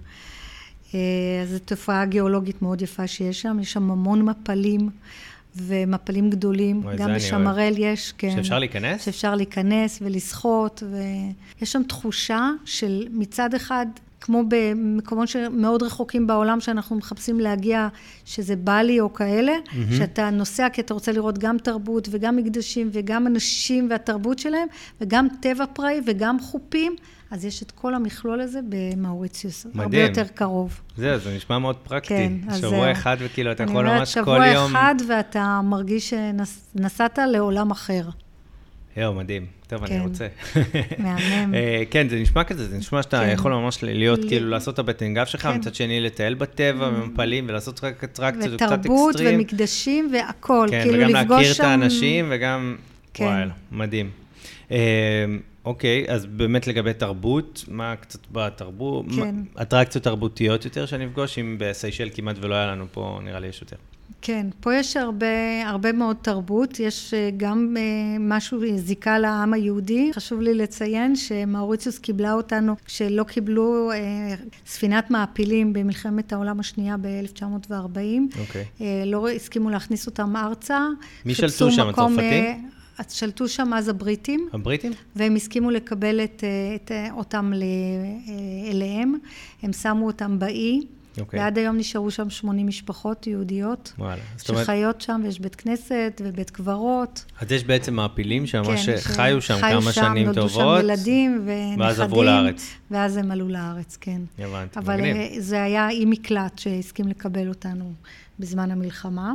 [0.93, 4.89] אז זו תופעה גיאולוגית מאוד יפה שיש שם, יש שם המון מפלים.
[5.55, 8.31] ומפלים גדולים, גם בשמרל יש, כן.
[8.31, 9.05] שאפשר להיכנס?
[9.05, 13.85] שאפשר להיכנס ולשחות, ויש שם תחושה של מצד אחד,
[14.23, 17.87] כמו במקומות שמאוד רחוקים בעולם שאנחנו מחפשים להגיע,
[18.25, 19.93] שזה בלי או כאלה, mm-hmm.
[19.97, 24.67] שאתה נוסע כי אתה רוצה לראות גם תרבות וגם מקדשים וגם אנשים והתרבות שלהם,
[25.01, 26.95] וגם טבע פראי וגם חופים.
[27.33, 29.81] אז יש את כל המכלול הזה במאוריציוס, מדהים.
[29.81, 30.81] הרבה יותר קרוב.
[30.97, 32.07] זהו, זה נשמע מאוד פרקטי.
[32.07, 32.61] כן, אז...
[32.61, 34.41] שבוע אחד וכאילו, אתה יכול ממש כל יום...
[34.41, 38.09] אני אומרת, שבוע אחד ואתה מרגיש שנסעת לעולם אחר.
[38.97, 39.45] יואו, מדהים.
[39.67, 39.93] טוב, כן.
[39.93, 40.27] אני רוצה.
[41.03, 41.53] מהמם.
[41.55, 43.29] אה, כן, זה נשמע כזה, זה נשמע שאתה כן.
[43.33, 44.27] יכול ממש להיות, ל...
[44.27, 45.55] כאילו, לעשות את הבטן גב שלך, כן.
[45.57, 48.95] מצד שני לטייל בטבע ומפלים, ולעשות רק אטרקציות קצת אקסטרים.
[48.95, 51.13] ותרבות ומקדשים והכול, כן, כאילו לפגוש שם...
[51.13, 52.75] כן, וגם להכיר את האנשים, וגם...
[53.13, 53.23] כן.
[53.23, 54.09] וואלה, מדהים.
[55.65, 59.05] אה, אוקיי, אז באמת לגבי תרבות, מה קצת בתרבות?
[59.15, 59.35] כן.
[59.61, 63.61] אטרקציות תרבותיות יותר שאני אפגוש, אם בסיישל כמעט ולא היה לנו פה, נראה לי יש
[63.61, 63.77] יותר.
[64.25, 65.25] כן, פה יש הרבה,
[65.65, 70.11] הרבה מאוד תרבות, יש אה, גם אה, משהו, זיקה לעם היהודי.
[70.13, 78.39] חשוב לי לציין שמאוריציוס קיבלה אותנו כשלא קיבלו אה, ספינת מעפילים במלחמת העולם השנייה ב-1940.
[78.39, 78.65] אוקיי.
[79.05, 80.87] לא הסכימו להכניס אותם ארצה.
[81.25, 82.69] מי שלטו שם, הצרפתים?
[83.09, 84.49] שלטו שם אז הבריטים.
[84.53, 84.91] הבריטים?
[85.15, 86.43] והם הסכימו לקבל את,
[86.75, 87.51] את, אותם
[88.71, 89.15] אליהם.
[89.63, 90.81] הם שמו אותם באי.
[90.81, 91.21] Okay.
[91.21, 91.39] אוקיי.
[91.39, 93.93] ועד היום נשארו שם 80 משפחות יהודיות.
[93.99, 94.21] וואלה.
[94.37, 97.25] שחיות שם, ויש בית כנסת ובית קברות.
[97.41, 100.51] אז יש בעצם מעפילים שממש כן, חיו שם כמה שם, שנים טובות.
[100.51, 101.79] חיו שם, נולדו שם ילדים ונכדים.
[101.79, 102.73] ואז עברו לארץ.
[102.91, 104.21] ואז הם עלו לארץ, כן.
[104.39, 105.15] הבנתי, אבל מגניב.
[105.15, 107.93] אבל זה היה אי מקלט שהסכים לקבל אותנו
[108.39, 109.33] בזמן המלחמה.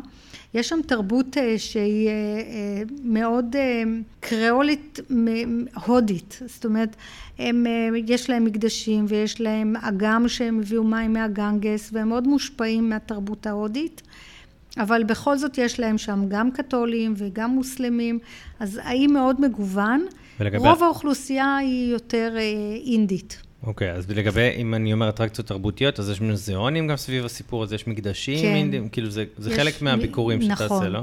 [0.54, 3.56] יש שם תרבות אה, שהיא אה, אה, מאוד
[4.20, 5.00] קריאולית
[5.86, 6.96] הודית, זאת אומרת,
[7.38, 7.66] הם,
[8.06, 14.02] יש להם מקדשים ויש להם אגם שהם הביאו מים מהגנגס והם מאוד מושפעים מהתרבות ההודית.
[14.78, 18.18] אבל בכל זאת יש להם שם גם קתולים וגם מוסלמים,
[18.60, 20.06] אז האי מאוד מגוון.
[20.40, 20.68] ולגבי...
[20.68, 22.36] רוב האוכלוסייה היא יותר
[22.86, 23.47] אינדית.
[23.62, 27.74] אוקיי, אז לגבי, אם אני אומר אטרקציות תרבותיות, אז יש מוזיאונים גם סביב הסיפור הזה,
[27.74, 28.54] יש מקדשים, כן.
[28.54, 30.76] אינדים, כאילו זה, זה יש, חלק מהביקורים שאתה נכון.
[30.76, 31.02] עושה, לא?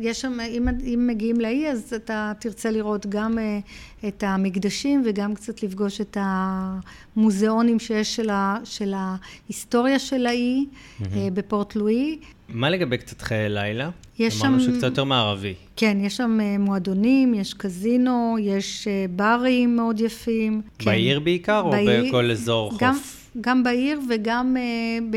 [0.00, 5.34] יש שם, אם, אם מגיעים לאי, אז אתה תרצה לראות גם uh, את המקדשים וגם
[5.34, 11.04] קצת לפגוש את המוזיאונים שיש של, ה, של ההיסטוריה של האי mm-hmm.
[11.04, 12.18] uh, בפורט לואי.
[12.48, 13.90] מה לגבי קצת חיי לילה?
[14.18, 14.64] יש אמרנו שם...
[14.64, 15.54] אמרנו שקצת יותר מערבי.
[15.76, 20.62] כן, יש שם uh, מועדונים, יש קזינו, יש uh, ברים מאוד יפים.
[20.84, 21.24] בעיר כן.
[21.24, 23.30] בעיקר, בעיר, או בכל אזור גם, חוף?
[23.40, 25.16] גם בעיר וגם uh,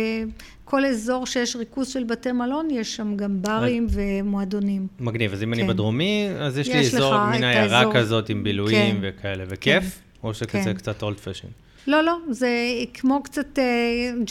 [0.67, 4.87] בכל אזור שיש ריכוז של בתי מלון, יש שם גם ברים ומועדונים.
[4.99, 5.59] מגניב, אז אם כן.
[5.59, 7.93] אני בדרומי, אז יש, יש לי אזור, מין עיירה.
[7.93, 9.01] כזאת עם בילויים כן.
[9.01, 9.83] וכאלה, וכיף?
[9.83, 10.27] כן.
[10.27, 10.73] או שכזה כן.
[10.73, 11.47] קצת אולד פשן?
[11.87, 12.49] לא, לא, זה
[12.93, 13.63] כמו קצת אה,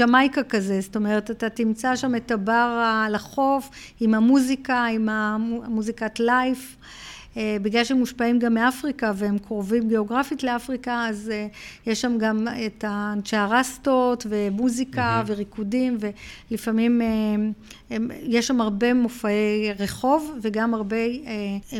[0.01, 3.71] ג'מייקה כזה, זאת אומרת, אתה תמצא שם את הבר על החוף,
[4.01, 6.77] עם המוזיקה, עם המוזיקת לייף.
[7.37, 11.47] אה, בגלל שהם מושפעים גם מאפריקה והם קרובים גיאוגרפית לאפריקה, אז אה,
[11.87, 15.33] יש שם גם את אנשי הרסטות ומוזיקה mm-hmm.
[15.33, 15.99] וריקודים,
[16.51, 17.07] ולפעמים אה,
[17.91, 20.97] הם, יש שם הרבה מופעי רחוב וגם הרבה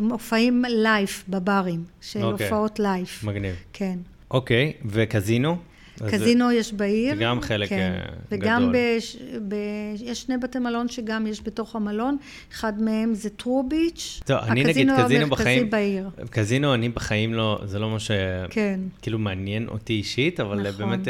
[0.03, 2.25] מופעים לייף בברים, של okay.
[2.25, 2.47] אוקיי.
[2.47, 3.25] הופעות לייף.
[3.25, 3.55] מגניב.
[3.73, 3.99] כן.
[4.31, 4.87] אוקיי, okay.
[4.87, 5.57] וקזינו?
[6.11, 7.15] קזינו יש בעיר.
[7.17, 7.93] זה גם חלק כן.
[7.97, 8.17] גדול.
[8.31, 9.17] וגם בש,
[9.49, 9.55] ב,
[10.01, 12.17] יש שני בתי מלון שגם יש בתוך המלון,
[12.53, 14.21] אחד מהם זה טרו ביץ'.
[14.25, 15.71] טוב, אני נגיד קזינו בחיים...
[15.71, 16.11] בעיר.
[16.31, 18.11] קזינו, אני בחיים לא, זה לא מה ש...
[18.51, 18.81] כן.
[19.03, 20.89] כאילו מעניין אותי אישית, אבל נכון.
[20.91, 21.09] באמת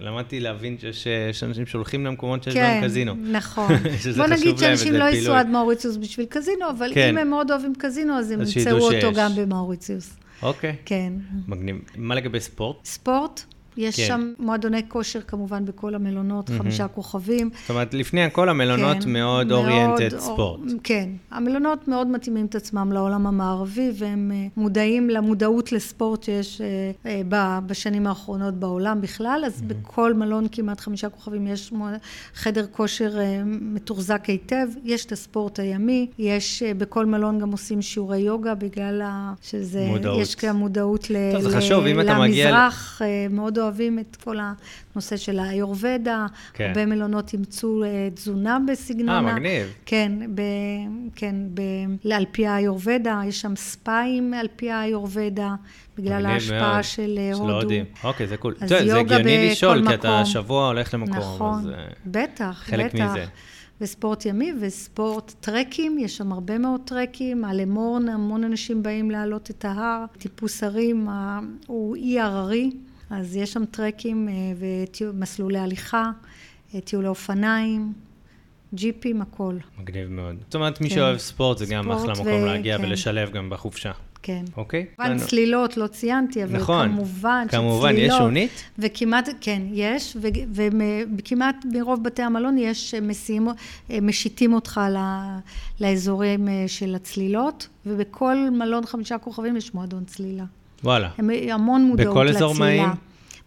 [0.00, 3.14] למדתי להבין שיש אנשים שהולכים למקומות שיש כן, בהם קזינו.
[3.14, 3.74] נכון.
[4.16, 7.08] בוא נגיד שאנשים לא ייסעו עד מאוריציוס בשביל קזינו, אבל כן.
[7.08, 10.16] אם הם מאוד אוהבים קזינו, אז הם ימצאו אותו גם במאוריציוס.
[10.42, 10.76] אוקיי.
[10.84, 11.12] כן.
[11.48, 11.76] מגניב.
[11.96, 12.76] מה לגבי ספורט?
[12.84, 13.44] ספורט?
[13.76, 14.06] יש כן.
[14.06, 16.52] שם מועדוני כושר כמובן בכל המלונות, mm-hmm.
[16.58, 17.50] חמישה כוכבים.
[17.60, 20.60] זאת אומרת, לפני הכל המלונות כן, מאוד אוריינטד ספורט.
[20.84, 27.06] כן, המלונות מאוד מתאימים את עצמם לעולם המערבי, והם uh, מודעים למודעות לספורט שיש uh,
[27.06, 27.08] uh,
[27.66, 29.64] בשנים האחרונות בעולם בכלל, אז mm-hmm.
[29.64, 31.72] בכל מלון כמעט חמישה כוכבים יש
[32.34, 37.82] חדר כושר uh, מתוחזק היטב, יש את הספורט הימי, יש uh, בכל מלון גם עושים
[37.82, 39.32] שיעורי יוגה בגלל ה...
[39.42, 39.86] שזה...
[39.88, 40.20] מודעות.
[40.20, 41.16] יש גם מודעות ל...
[41.32, 42.50] טוב, זה חשוב, אם אתה מגיע...
[42.50, 46.68] למזרח, uh, מאוד אוהבים את כל הנושא של האיורבדה, כן.
[46.68, 49.28] הרבה מלונות אימצו אה, תזונה בסגנונה.
[49.28, 49.72] אה, מגניב.
[49.86, 50.42] כן, ב,
[51.16, 51.60] כן, ב,
[52.12, 55.54] על פי האיורבדה, יש שם ספיים על פי האיורבדה,
[55.98, 56.82] בגלל ההשפעה מאוד.
[56.82, 57.46] של אה, הודו.
[57.46, 57.84] של הודים.
[58.04, 58.54] אוקיי, זה קול.
[58.64, 59.88] זה, הגיוני לשאול, מקום.
[59.88, 61.16] כי אתה שבוע הולך למקום.
[61.16, 61.70] נכון, אז,
[62.06, 63.04] בטח, חלק בטח.
[63.04, 63.24] מזה.
[63.82, 69.50] וספורט ימי וספורט טרקים, יש שם הרבה מאוד טרקים, על אמורן המון אנשים באים לעלות
[69.50, 71.08] את ההר, טיפוס הרים
[71.66, 72.70] הוא אי הררי,
[73.12, 74.34] אז יש שם טרקים אה,
[75.00, 76.10] ומסלולי הליכה,
[76.74, 77.92] אה, טיולי אופניים,
[78.74, 79.56] ג'יפים, הכל.
[79.78, 80.36] מגניב מאוד.
[80.44, 80.94] זאת אומרת, מי כן.
[80.94, 82.46] שאוהב ספורט, זה גם אחלה מקום ו...
[82.46, 82.84] להגיע כן.
[82.84, 83.92] ולשלב גם בחופשה.
[84.22, 84.44] כן.
[84.56, 84.86] אוקיי?
[84.96, 88.12] כמובן צלילות, לא ציינתי, אבל נכון, כמובן כמובן, שצלילות...
[88.12, 88.64] יש שונית?
[88.78, 90.16] וכמעט, כן, יש,
[91.18, 93.48] וכמעט ברוב בתי המלון יש מסיעים,
[94.02, 94.80] משיתים אותך
[95.80, 100.44] לאזורים אה, של הצלילות, ובכל מלון חמישה כוכבים יש מועדון צלילה.
[100.84, 101.10] וואלה.
[101.18, 102.30] הם המון מודעות לצלילה.
[102.30, 102.90] בכל אזור מים?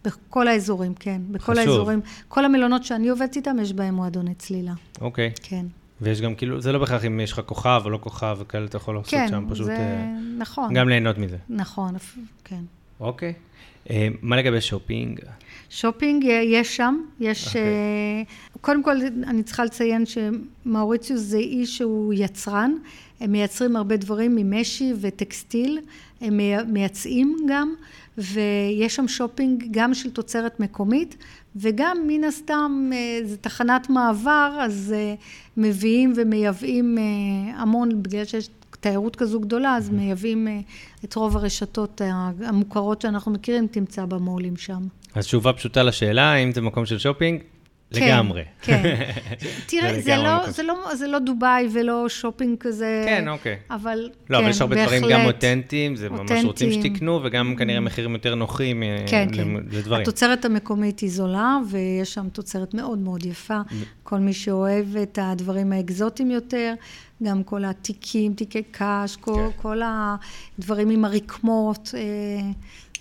[0.04, 1.20] בכל האזורים, כן.
[1.30, 1.58] בכל חשוב.
[1.58, 2.00] האזורים.
[2.28, 4.72] כל המלונות שאני עובדת איתם, יש בהם מועדוני צלילה.
[5.00, 5.30] אוקיי.
[5.42, 5.66] כן.
[6.00, 8.76] ויש גם כאילו, זה לא בהכרח אם יש לך כוכב או לא כוכב וכאלה, אתה
[8.76, 9.66] יכול לעשות כן, שם פשוט...
[9.66, 10.74] כן, זה אה, נכון.
[10.74, 11.36] גם ליהנות מזה.
[11.48, 11.94] נכון,
[12.44, 12.60] כן.
[13.00, 13.32] אוקיי.
[13.86, 13.90] אה,
[14.22, 15.20] מה לגבי שופינג?
[15.70, 17.44] שופינג יש שם, יש...
[17.44, 17.48] Okay.
[17.48, 18.24] אוקיי.
[18.54, 22.74] אה, קודם כל, אני צריכה לציין שמאוריציוס זה אי שהוא יצרן.
[23.20, 25.80] הם מייצרים הרבה דברים ממשי וטקסטיל,
[26.20, 27.74] הם מייצאים גם,
[28.18, 31.16] ויש שם שופינג גם של תוצרת מקומית,
[31.56, 35.14] וגם מן הסתם אה, זה תחנת מעבר, אז אה,
[35.56, 38.48] מביאים ומייבאים אה, המון, בגלל שיש
[38.86, 40.48] תיירות כזו גדולה, אז מייבאים
[41.04, 42.00] את רוב הרשתות
[42.44, 44.82] המוכרות שאנחנו מכירים, תמצא במו"לים שם.
[45.14, 47.40] אז תשובה פשוטה לשאלה, האם זה מקום של שופינג?
[47.90, 48.42] כן, לגמרי.
[48.62, 48.82] כן.
[49.68, 53.56] תראה, זה, לא, זה, לא, זה לא דובאי ולא שופינג כזה, כן, אוקיי.
[53.70, 55.02] אבל לא, כן, אבל יש הרבה בהחלט.
[55.02, 56.08] דברים גם אותנטיים, זה.
[56.08, 59.48] ממש רוצים שתקנו, וגם כנראה מחירים יותר נוחים כן, כן.
[59.70, 60.02] לדברים.
[60.02, 63.60] התוצרת המקומית היא זולה, ויש שם תוצרת מאוד מאוד יפה.
[64.02, 66.74] כל מי שאוהב את הדברים האקזוטיים יותר,
[67.22, 69.62] גם כל התיקים, תיקי קש, כל, כן.
[69.62, 71.94] כל הדברים עם הרקמות.
[71.94, 72.00] אה,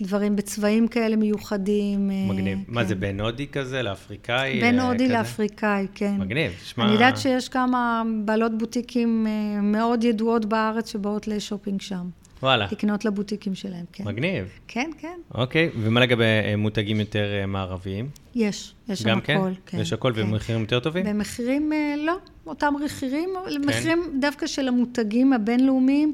[0.02, 2.12] דברים בצבעים כאלה מיוחדים.
[2.12, 2.58] אה, מגניב.
[2.68, 2.74] כן.
[2.74, 4.62] מה זה, בין הודי כזה, לאפריקאי?
[4.62, 6.16] בין אה, הודי לאפריקאי, כן.
[6.20, 6.86] מגניב, תשמע...
[6.86, 12.10] אני יודעת שיש כמה בעלות בוטיקים אה, מאוד ידועות בארץ שבאות לשופינג שם.
[12.44, 12.68] וואלה.
[12.72, 14.04] לקנות לבוטיקים שלהם, כן.
[14.04, 14.48] מגניב.
[14.68, 15.20] כן, כן.
[15.34, 16.26] אוקיי, ומה לגבי
[16.58, 18.10] מותגים יותר מערביים?
[18.36, 19.32] יש, יש שם גם הכל.
[19.32, 19.52] כן?
[19.66, 19.80] כן.
[19.80, 20.22] יש הכל כן.
[20.22, 21.06] במחירים יותר טובים?
[21.06, 23.62] במחירים, לא, אותם מחירים, כן.
[23.66, 26.14] מחירים דווקא של המותגים הבינלאומיים.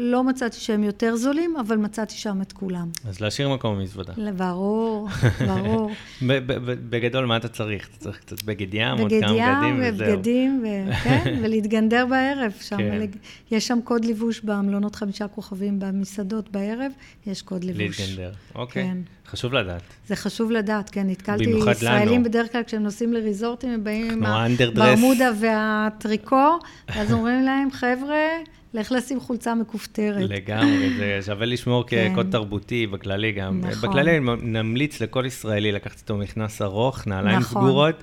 [0.00, 2.88] לא מצאתי שהם יותר זולים, אבל מצאתי שם את כולם.
[3.08, 4.12] אז להשאיר מקום במזוודה.
[4.36, 5.08] ברור,
[5.46, 5.90] ברור.
[6.90, 7.88] בגדול, מה אתה צריך?
[7.88, 10.06] אתה צריך קצת בגד ים, עוד כמה בגדים וזהו.
[10.18, 10.64] בגד ים,
[11.04, 12.52] כן, ולהתגנדר בערב.
[12.60, 13.06] שם, כן.
[13.50, 16.92] יש שם קוד לבוש במלונות חמישה כוכבים במסעדות בערב,
[17.26, 18.00] יש קוד לבוש.
[18.00, 18.84] להתגנדר, אוקיי.
[18.84, 18.98] כן.
[19.30, 19.82] חשוב לדעת.
[20.06, 21.06] זה חשוב לדעת, כן.
[21.06, 22.24] נתקלתי ישראלים לנו.
[22.24, 24.22] בדרך כלל כשהם נוסעים לריזורטים, הם באים עם
[24.60, 28.26] הברמודה והטריקו, אז אומרים להם, חבר'ה,
[28.74, 30.30] לך לשים חולצה מכופתרת.
[30.30, 32.10] לגמרי, זה שווה לשמור כן.
[32.12, 33.60] כקוד תרבותי בכללי גם.
[33.60, 33.90] נכון.
[33.90, 37.62] בכללי נמליץ לכל ישראלי לקחת איתו מכנס ארוך, נעליים נכון.
[37.62, 38.02] סגורות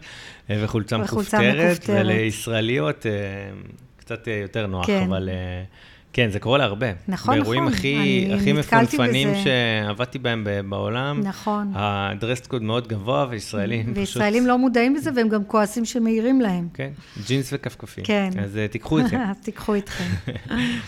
[0.50, 3.12] אה, וחולצה מכופתרת, ולישראליות אה,
[3.98, 5.04] קצת יותר נוח, כן.
[5.08, 5.30] אבל...
[6.20, 6.88] אה, כן, זה קורה להרבה.
[7.08, 7.74] נכון, באירועים נכון.
[7.74, 11.22] הכי, הכי מפונפנים שעבדתי בהם בעולם.
[11.24, 11.72] נכון.
[11.76, 13.98] הדרסט קוד מאוד גבוה, וישראלים פשוט...
[13.98, 16.68] וישראלים לא מודעים לזה, והם גם כועסים שמעירים להם.
[16.74, 16.90] כן,
[17.28, 18.04] ג'ינס וכפכפים.
[18.04, 18.30] כן.
[18.40, 19.20] אז uh, תיקחו איתכם.
[19.44, 20.04] תיקחו איתכם.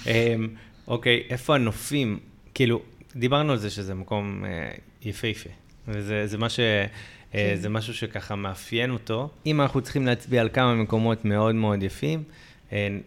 [0.08, 0.48] אמ,
[0.88, 2.20] אוקיי, איפה הנופים?
[2.54, 2.82] כאילו,
[3.16, 5.50] דיברנו על זה שזה מקום אה, יפהפה,
[5.88, 6.60] וזה מה ש...
[6.60, 6.86] אה,
[7.32, 7.56] כן.
[7.62, 9.30] זה משהו שככה מאפיין אותו.
[9.46, 12.49] אם אנחנו צריכים להצביע על כמה מקומות מאוד מאוד יפים, אה,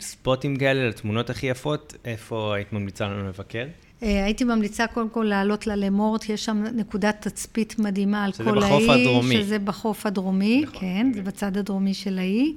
[0.01, 3.67] ספוטים כאלה לתמונות הכי יפות, איפה היית ממליצה לנו לבקר?
[4.03, 8.71] אה, הייתי ממליצה קודם כל לעלות ללמורט, יש שם נקודת תצפית מדהימה על כל האי.
[8.71, 9.37] שזה בחוף הדרומי.
[9.37, 12.55] שזה בחוף הדרומי, נכון, כן, זה בצד הדרומי של האי.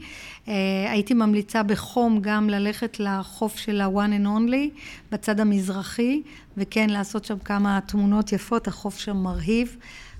[0.47, 0.53] אה,
[0.91, 4.79] הייתי ממליצה בחום גם ללכת לחוף של ה-one and only,
[5.11, 6.21] בצד המזרחי,
[6.57, 9.77] וכן לעשות שם כמה תמונות יפות, החוף שם מרהיב.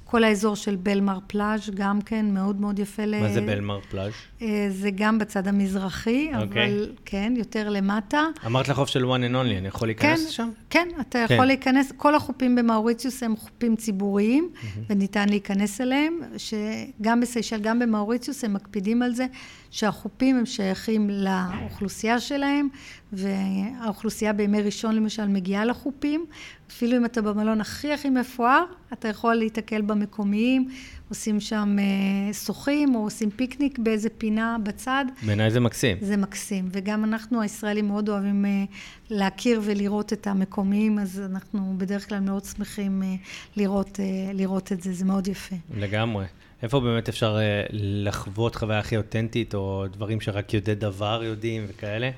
[0.07, 3.05] כל האזור של בלמר פלאז' גם כן מאוד מאוד יפה.
[3.05, 3.33] מה ל...
[3.33, 4.13] זה בלמר פלאז'?
[4.41, 6.37] אה, זה גם בצד המזרחי, okay.
[6.37, 6.67] אוקיי.
[6.67, 8.23] אבל כן, יותר למטה.
[8.45, 10.49] אמרת לחוף של one and only, אני יכול להיכנס כן, לשם?
[10.69, 11.47] כן, אתה יכול כן.
[11.47, 14.79] להיכנס, כל החופים במאוריציוס הם חופים ציבוריים, mm-hmm.
[14.89, 19.25] וניתן להיכנס אליהם, שגם בסיישל, גם במאוריציוס, הם מקפידים על זה,
[19.75, 22.67] שהחופים הם שייכים לאוכלוסייה שלהם,
[23.13, 26.25] והאוכלוסייה בימי ראשון למשל מגיעה לחופים,
[26.69, 30.69] אפילו אם אתה במלון הכי הכי מפואר, אתה יכול להיתקל במקומיים,
[31.09, 35.05] עושים שם אה, שוחים או עושים פיקניק באיזה פינה בצד.
[35.25, 35.97] בעיניי זה מקסים.
[36.01, 38.63] זה מקסים, וגם אנחנו הישראלים מאוד אוהבים אה,
[39.09, 43.15] להכיר ולראות את המקומיים, אז אנחנו בדרך כלל מאוד שמחים אה,
[43.57, 43.99] לראות,
[44.33, 45.55] לראות את זה, זה מאוד יפה.
[45.77, 46.25] לגמרי.
[46.63, 47.37] איפה באמת אפשר
[47.71, 52.09] לחוות חוויה הכי אותנטית, או דברים שרק יודעי דבר יודעים וכאלה?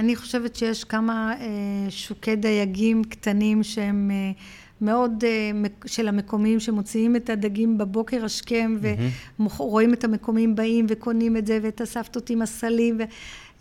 [0.00, 1.34] אני חושבת שיש כמה
[1.88, 4.10] שוקי דייגים קטנים שהם...
[4.80, 5.24] מאוד
[5.86, 8.76] של המקומיים שמוציאים את הדגים בבוקר השכם.
[9.40, 12.98] ורואים את המקומיים באים וקונים את זה ואת הסבתות עם הסלים.
[13.00, 13.02] ו...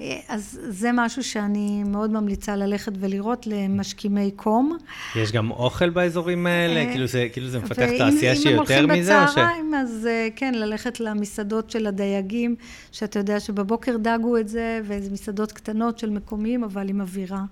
[0.01, 4.77] אה, אז זה משהו שאני מאוד ממליצה ללכת ולראות למשכימי קום.
[5.15, 6.79] יש גם אוכל באזורים האלה?
[6.79, 9.13] אה, כאילו זה, כאילו זה מפתח תעשייה שהיא יותר מזה?
[9.13, 12.55] אם הם הולכים בצהריים, אז כן, ללכת למסעדות של הדייגים,
[12.91, 17.43] שאתה יודע שבבוקר דגו את זה, וזה מסעדות קטנות של מקומיים, אבל עם אווירה.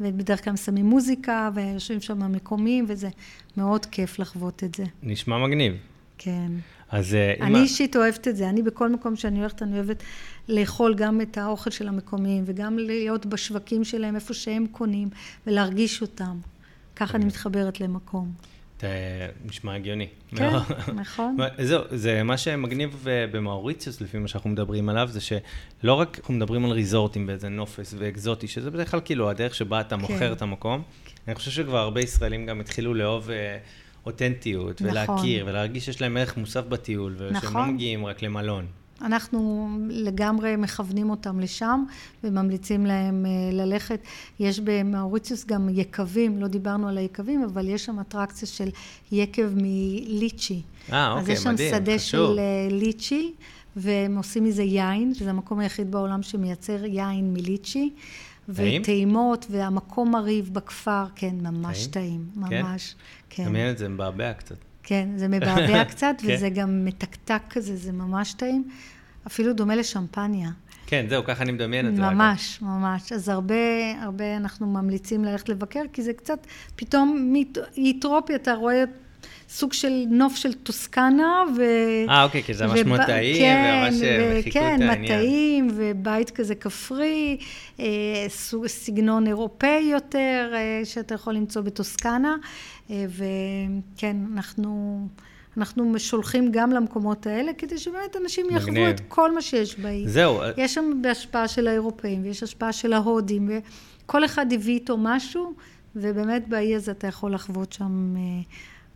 [0.00, 3.08] ובדרך כלל שמים מוזיקה, ויושבים שם מקומיים, וזה
[3.56, 4.84] מאוד כיף לחוות את זה.
[5.02, 5.72] נשמע מגניב.
[6.18, 6.52] כן.
[6.90, 7.58] אז אה, אני אימא...
[7.58, 8.48] אישית אוהבת את זה.
[8.48, 10.02] אני בכל מקום שאני הולכת, אני אוהבת
[10.48, 15.08] לאכול גם את האוכל של המקומיים, וגם להיות בשווקים שלהם, איפה שהם קונים,
[15.46, 16.38] ולהרגיש אותם.
[16.96, 18.32] ככה אני מתחברת למקום.
[19.44, 20.06] נשמע הגיוני.
[20.36, 20.50] כן,
[20.94, 21.36] נכון.
[21.58, 26.34] זהו, זה מה שמגניב אה, במאוריציוס, לפי מה שאנחנו מדברים עליו, זה שלא רק אנחנו
[26.34, 30.00] מדברים על ריזורטים באיזה נופס ואקזוטי, שזה בדרך כלל כאילו הדרך שבה אתה כן.
[30.00, 30.82] מוכר את המקום.
[31.28, 33.58] אני חושב שכבר הרבה ישראלים גם התחילו לאהוב אה,
[34.06, 34.90] אותנטיות, נכון.
[34.90, 37.66] ולהכיר, ולהרגיש שיש להם ערך מוסף בטיול, ושהם לא נכון.
[37.66, 38.66] לא מגיעים רק למלון.
[39.04, 41.84] אנחנו לגמרי מכוונים אותם לשם
[42.24, 44.00] וממליצים להם אה, ללכת.
[44.40, 48.68] יש במאוריציוס גם יקבים, לא דיברנו על היקבים, אבל יש שם אטרקציה של
[49.12, 50.62] יקב מליצ'י.
[50.92, 51.52] אה, אוקיי, מדהים, חשוב.
[51.52, 53.32] אז יש שם שדה של אה, ליצ'י,
[53.76, 57.90] והם עושים מזה יין, שזה המקום היחיד בעולם שמייצר יין מליצ'י.
[58.48, 62.62] וטעימות, והמקום מרהיב בכפר, כן, ממש טעים, כן?
[62.62, 62.94] ממש,
[63.30, 63.44] כן.
[63.44, 64.56] דמיין את זה מבעבע קצת.
[64.82, 66.34] כן, זה מבעבע קצת, כן.
[66.34, 68.64] וזה גם מתקתק כזה, זה ממש טעים.
[69.26, 70.50] אפילו דומה לשמפניה.
[70.86, 72.02] כן, זהו, ככה אני מדמיין את זה.
[72.02, 72.70] ממש, אגב.
[72.70, 73.12] ממש.
[73.12, 73.54] אז הרבה,
[74.02, 77.32] הרבה אנחנו ממליצים ללכת לבקר, כי זה קצת, פתאום
[77.76, 78.84] מאתיופיה אתה רואה
[79.48, 81.62] סוג של נוף של טוסקנה, ו...
[82.08, 83.02] אה, אוקיי, כי זה ממש ובא...
[83.02, 85.06] מטעים, כן, וממש אה, חיכו כן, את העניין.
[85.06, 87.36] כן, מטעים, ובית כזה כפרי,
[87.80, 87.84] אה,
[88.28, 92.36] סוג, סגנון אירופאי יותר, אה, שאתה יכול למצוא בטוסקנה,
[93.08, 95.00] וכן, אנחנו...
[95.56, 100.08] אנחנו שולחים גם למקומות האלה, כדי שבאמת אנשים יחוו את כל מה שיש באי.
[100.08, 100.40] זהו.
[100.56, 103.50] יש שם השפעה של האירופאים, ויש השפעה של ההודים,
[104.06, 105.54] וכל אחד הביא איתו משהו,
[105.96, 108.20] ובאמת באי הזה אתה יכול לחוות שם אה,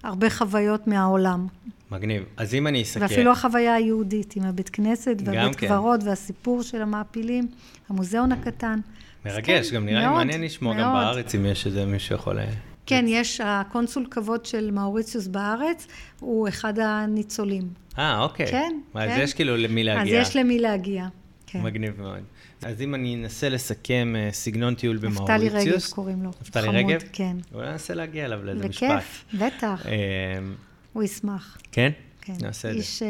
[0.03, 1.47] הרבה חוויות מהעולם.
[1.91, 2.23] מגניב.
[2.37, 3.01] אז אם אני אסכם...
[3.01, 5.67] ואפילו החוויה היהודית, עם הבית כנסת, והבית כן.
[5.69, 7.49] קברות, והסיפור של המעפילים,
[7.89, 8.81] המוזיאון הקטן.
[9.27, 10.75] מרגש, כן, גם נראה לי מעניין לשמוע.
[10.75, 12.39] גם בארץ, אם יש איזה מישהו יכול...
[12.87, 15.87] כן, יש, הקונסול כבוד של מאוריציוס בארץ,
[16.21, 17.69] הוא אחד הניצולים.
[17.99, 18.47] אה, אוקיי.
[18.47, 19.21] כן, אז כן.
[19.21, 20.21] יש כאילו למי להגיע.
[20.21, 21.07] אז יש למי להגיע,
[21.47, 21.63] כן.
[21.63, 22.23] מגניב מאוד.
[22.63, 25.55] אז אם אני אנסה לסכם אה, סגנון טיול במאוריציוס...
[25.55, 26.31] נפתלי רגב קוראים לו.
[26.41, 27.01] נפתלי רגב?
[27.13, 27.37] כן.
[27.55, 28.91] אולי ננסה להגיע אליו לאיזה משפט.
[28.91, 29.87] בכיף, בטח.
[29.87, 29.93] אה,
[30.93, 31.59] הוא ישמח.
[31.73, 31.91] כן?
[32.21, 32.35] כן.
[32.41, 32.79] נעשה את זה.
[32.81, 33.09] איש אה,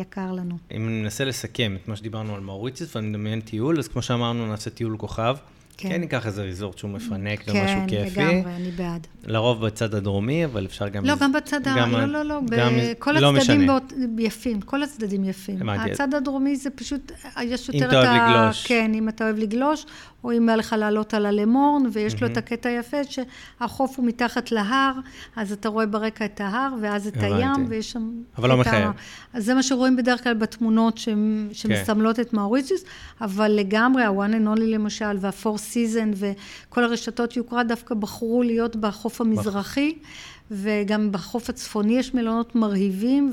[0.00, 0.58] יקר לנו.
[0.76, 4.70] אם ננסה לסכם את מה שדיברנו על מאוריציוס, ואני מדמיין טיול, אז כמו שאמרנו, נעשה
[4.70, 5.36] טיול כוכב.
[5.78, 5.88] כן.
[5.88, 8.10] כן ניקח איזה ריזורט שהוא מפנק כן, ומשהו כיפי.
[8.10, 9.06] כן, לגמרי, אני בעד.
[9.26, 11.04] לרוב בצד הדרומי, אבל אפשר גם...
[11.04, 11.86] לא, גם בצד ה...
[11.86, 12.40] לא, לא, לא.
[12.50, 12.72] גם...
[12.98, 13.92] כל לא הצדדים באות...
[14.18, 15.68] יפים, כל הצדדים יפים.
[15.68, 17.12] הצד הדרומי זה פשוט,
[17.42, 17.96] יש יותר את ה...
[17.96, 18.66] אם אתה אוהב לגלוש.
[18.66, 19.86] כן, אם אתה אוהב לגלוש,
[20.24, 24.52] או אם בא לך לעלות על הלמורן, ויש לו את הקטע היפה שהחוף הוא מתחת
[24.52, 24.92] להר,
[25.36, 27.34] אז אתה רואה ברקע את ההר, ואז את הבנתי.
[27.34, 28.10] הים, ויש שם...
[28.38, 28.90] אבל לא את ה- מחייב.
[29.34, 31.08] אז זה מה שרואים בדרך כלל בתמונות שמ-
[31.52, 32.84] שמסמלות את מאוריציוס,
[33.20, 39.20] אבל לגמרי, ה-one and only למשל, וה-four season, וכל הרשתות יוקרה דווקא בחרו להיות בחוף
[39.20, 39.94] המזרחי,
[40.50, 43.32] וגם בחוף הצפוני יש מלונות מרהיבים,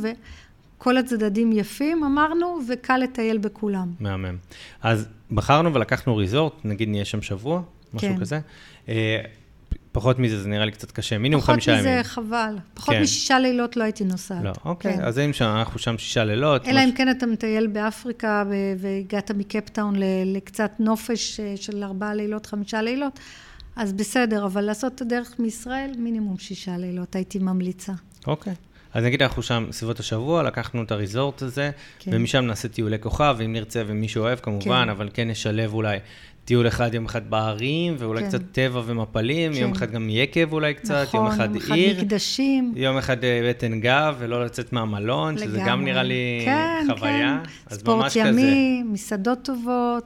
[0.85, 3.91] וכל הצדדים יפים, אמרנו, וקל לטייל בכולם.
[3.99, 4.37] מהמם.
[4.81, 7.61] אז בחרנו ולקחנו ריזורט, נגיד נהיה שם שבוע,
[7.93, 8.19] משהו כן.
[8.19, 8.39] כזה.
[8.89, 9.21] אה,
[9.91, 12.03] פחות מזה זה נראה לי קצת קשה, מינימום פחות חמישה מזה ימים.
[12.03, 12.55] חבל.
[12.73, 13.01] פחות כן.
[13.01, 14.43] משישה לילות לא הייתי נוסעת.
[14.43, 15.03] לא, אוקיי, כן.
[15.03, 16.67] אז אם שם, אנחנו שם שישה לילות.
[16.67, 18.43] אלא מש- אם כן אתה מטייל באפריקה
[18.77, 23.19] והגעת מקפטאון לקצת נופש אה, של ארבעה לילות, חמישה לילות,
[23.75, 27.93] אז בסדר, אבל לעשות את הדרך מישראל, מינימום שישה לילות, הייתי ממליצה.
[28.27, 28.53] אוקיי.
[28.95, 32.11] אז נגיד אנחנו שם סביבות השבוע, לקחנו את הריזורט הזה, כן.
[32.13, 34.89] ומשם נעשה טיולי כוכב, אם נרצה ומי שאוהב כמובן, כן.
[34.89, 35.97] אבל כן נשלב אולי
[36.45, 38.27] טיול אחד, יום אחד בערים, ואולי כן.
[38.27, 39.77] קצת טבע ומפלים, יום כן.
[39.77, 41.91] אחד גם יקב אולי קצת, יום אחד נכון, עיר.
[41.91, 42.73] אחד מקדשים.
[42.75, 45.91] יום אחד אה, בטן גב, ולא לצאת מהמלון, שזה גם לגמרי.
[45.91, 47.41] נראה לי כן, חוויה.
[47.43, 47.49] כן.
[47.67, 50.03] אז ספורט ימי, מסעדות טובות.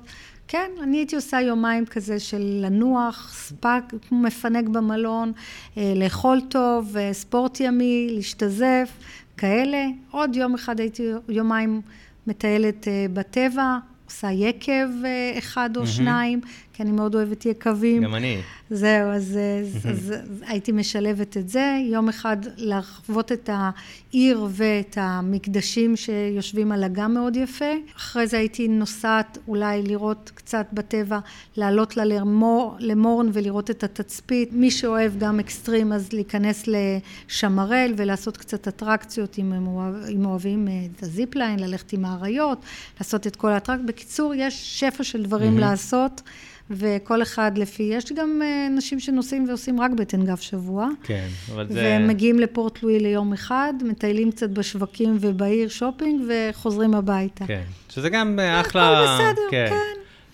[0.51, 3.51] כן, אני הייתי עושה יומיים כזה של לנוח,
[4.07, 5.31] כמו מפנק במלון,
[5.77, 8.89] אה, לאכול טוב, אה, ספורט ימי, להשתזף,
[9.37, 9.85] כאלה.
[10.11, 11.81] עוד יום אחד הייתי יומיים
[12.27, 14.87] מטיילת אה, בטבע, עושה יקב
[15.37, 16.41] אחד או שניים,
[16.79, 18.03] כי אני מאוד אוהבת יקבים.
[18.03, 18.41] גם אני.
[18.69, 21.79] זהו, אז, אז, אז, אז הייתי משלבת את זה.
[21.91, 27.73] יום אחד לחוות את העיר ואת המקדשים שיושבים על אגם מאוד יפה.
[27.97, 31.19] אחרי זה הייתי נוסעת אולי לראות קצת בטבע,
[31.57, 34.49] לעלות לה למור, למורן ולראות את התצפית.
[34.51, 40.67] מי שאוהב גם אקסטרים, אז להיכנס לשמרל ולעשות קצת אטרקציות אם הם אוהב, אם אוהבים
[40.67, 42.61] אה, את הזיפליין, ללכת עם האריות,
[42.99, 43.87] לעשות את כל האטרקציות.
[43.87, 45.57] בקיצור, יש שפע של דברים.
[45.57, 46.21] לעשות.
[46.71, 51.67] וכל אחד לפי, יש גם אה, אנשים שנוסעים ועושים רק בטן גב שבוע, כן, אבל
[51.69, 51.81] זה...
[51.83, 57.45] והם מגיעים לפורט לואי ליום אחד, מטיילים קצת בשווקים ובעיר שופינג, וחוזרים הביתה.
[57.47, 59.03] כן, שזה גם אה, אחלה...
[59.03, 59.73] הכל בסדר, כן.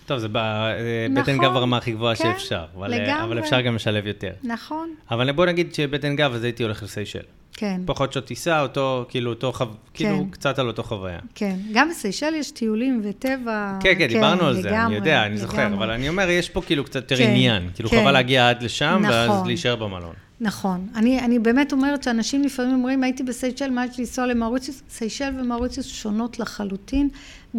[0.06, 3.24] טוב, זה נכון, בטן גב הרמה הכי גבוהה כן, שאפשר, אבל, אה, לגמרי.
[3.24, 4.32] אבל אפשר גם לשלב יותר.
[4.42, 7.20] נכון, אבל בוא נגיד שבטן גב, אז הייתי הולך לסיישל.
[7.56, 7.80] כן.
[7.86, 9.64] פחות שעות טיסה, אותו, כאילו, אותו חו...
[9.94, 10.30] כאילו, כן.
[10.30, 11.18] קצת על אותו חוויה.
[11.34, 13.78] כן, גם בסיישל יש טיולים וטבע.
[13.80, 15.76] כן, כן, דיברנו על זה, אני לגמרי, יודע, אני זוכר, לגמרי.
[15.78, 17.70] אבל אני אומר, יש פה כאילו קצת יותר כן, עניין.
[17.74, 18.00] כאילו, כן.
[18.00, 19.46] חבל להגיע עד לשם, ואז נכון.
[19.46, 20.14] להישאר במלון.
[20.40, 20.86] נכון.
[20.94, 24.82] אני, אני באמת אומרת שאנשים לפעמים אומרים, הייתי בסיישל, מה יש לנסוע למאוריציוס?
[24.90, 27.08] סיישל ומאוריציוס שונות לחלוטין.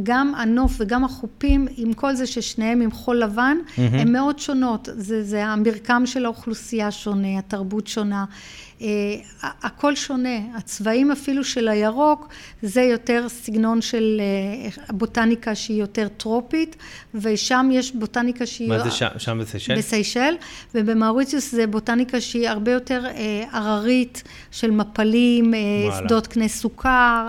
[0.04, 4.90] גם הנוף וגם החופים, עם כל זה ששניהם עם חול לבן, הן מאוד שונות.
[4.92, 8.26] זה, זה המרקם של האוכלוסייה שונה, התרבות שונה.
[8.82, 8.88] אה,
[9.42, 10.38] הכל שונה.
[10.56, 12.28] הצבעים אפילו של הירוק,
[12.62, 16.76] זה יותר סגנון של אה, בוטניקה שהיא יותר טרופית,
[17.16, 18.70] ושם יש בוטניקה שהיא...
[18.70, 19.76] מה זה שם, שם בסיישל?
[19.78, 20.36] בסיישל,
[20.76, 25.60] ובמאוריציוס זה בוטניקה שהיא הרבה יותר אה, הררית, של מפלים, אה.
[25.98, 27.28] שדות קנה סוכר,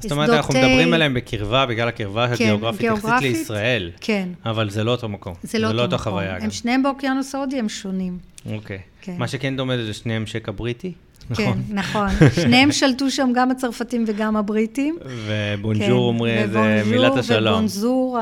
[0.00, 0.54] זאת אומרת, אנחנו.
[0.54, 3.90] מדברים עליהם בקרבה, בגלל הקרבה כן, הגיאוגרפית יחסית לישראל.
[4.00, 4.28] כן.
[4.44, 5.34] אבל זה לא אותו מקום.
[5.42, 6.12] זה לא אותו אותו מקום.
[6.12, 6.44] חוויה גם.
[6.44, 8.18] הם שניהם באוקיינוס ההודי, הם שונים.
[8.52, 8.78] אוקיי.
[9.02, 9.14] כן.
[9.18, 10.92] מה שכן דומה זה שניהם שקע בריטי.
[11.34, 12.06] כן, נכון.
[12.06, 12.30] נכון.
[12.42, 14.98] שניהם שלטו שם, גם הצרפתים וגם הבריטים.
[15.04, 17.54] ובונג'ור כן, אומרים, זה מילת השלום.
[17.54, 18.18] ובונזור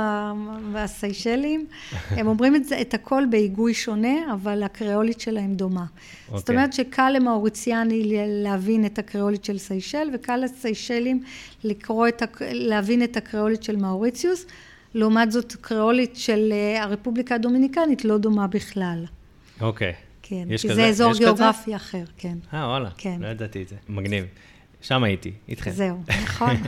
[0.73, 1.67] והסיישלים.
[2.11, 5.85] הם אומרים את, זה, את הכל בהיגוי שונה, אבל הקריאולית שלהם דומה.
[6.27, 6.57] זאת אוקיי.
[6.57, 11.23] אומרת שקל למאוריציאני להבין את הקריאולית של סיישל, וקל לסיישלים
[11.65, 14.47] לקרוא את, להבין את הקריאולית של מאוריציוס.
[14.95, 19.05] לעומת זאת, קריאולית של אה, הרפובליקה הדומיניקנית לא דומה בכלל.
[19.61, 19.93] אוקיי.
[20.29, 20.74] כן, יש כי כזה?
[20.83, 21.18] זה אזור כזה?
[21.18, 22.39] גיאוגרפי אחר, כן.
[22.55, 22.91] אה, וואלה.
[22.99, 23.16] כן.
[23.20, 23.77] לא ידעתי את זה.
[23.89, 24.24] מגניב.
[24.87, 25.70] שם הייתי, איתכן.
[25.70, 26.57] זהו, נכון.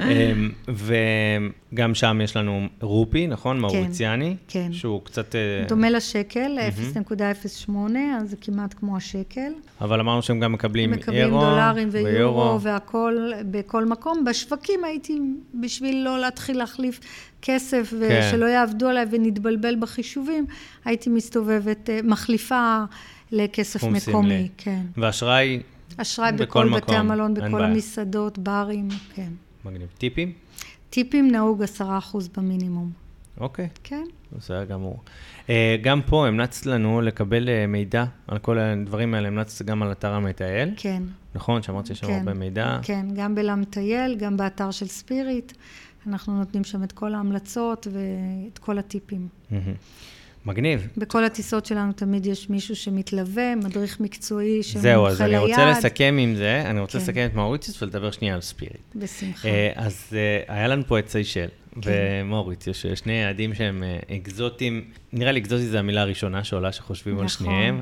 [0.00, 3.60] אמ, וגם שם יש לנו רופי, נכון?
[3.60, 4.36] מאוריציאני.
[4.48, 4.72] כן.
[4.72, 5.34] שהוא קצת...
[5.34, 6.58] אה, דומה לשקל,
[7.68, 7.72] 0.08,
[8.20, 9.52] אז זה כמעט כמו השקל.
[9.80, 14.24] אבל אמרנו שהם גם מקבלים הם מקבלים אירו דולרים ויורו והכול בכל מקום.
[14.24, 15.20] בשווקים הייתי,
[15.60, 17.00] בשביל לא להתחיל להחליף
[17.42, 17.96] כסף כן.
[18.00, 20.46] ושלא יעבדו עליי ונתבלבל בחישובים,
[20.84, 22.84] הייתי מסתובבת, אה, מחליפה
[23.32, 24.16] לכסף סכום סמלי.
[24.16, 24.80] מקומי, כן.
[24.96, 25.60] ואשראי,
[25.96, 27.64] אשראי בכל בכל בתי המלון, בכל.
[27.64, 29.30] המסעדות, ברים, כן.
[29.64, 29.88] מגניב.
[29.98, 30.32] טיפים?
[30.90, 31.82] טיפים נהוג 10%
[32.36, 32.90] במינימום,
[33.40, 33.68] אוקיי.
[33.84, 34.04] כן?
[34.32, 35.02] בסדר גמור.
[35.50, 39.92] אה, גם פה המלצת לנו לקבל אה, מידע על כל הדברים האלה, המלצת גם על
[39.92, 41.02] אתר המטייל, כן.
[41.34, 41.62] נכון?
[41.62, 42.78] שאמרת שיש שם כן, הרבה מידע.
[42.82, 45.52] כן, גם בלמטייל, גם באתר של ספיריט.
[46.06, 49.28] אנחנו נותנים שם את כל ההמלצות ואת כל הטיפים.
[49.50, 49.74] מהמם.
[50.46, 50.88] מגניב.
[50.96, 54.94] בכל הטיסות שלנו תמיד יש מישהו שמתלווה, מדריך מקצועי שמומחה ליד.
[54.94, 56.98] זהו, אז אני רוצה לסכם עם זה, אני רוצה כן.
[56.98, 58.80] לסכם את מאוריציוס ולדבר שנייה על ספיריט.
[58.94, 59.48] בשמחה.
[59.48, 61.48] אה, אז אה, היה לנו פה את סיישל
[61.82, 61.90] כן.
[62.24, 67.24] ומאוריציוס, שני יעדים שהם אה, אקזוטיים, נראה לי אקזוטי זה המילה הראשונה שעולה שחושבים על
[67.24, 67.46] נכון.
[67.46, 67.80] שניהם.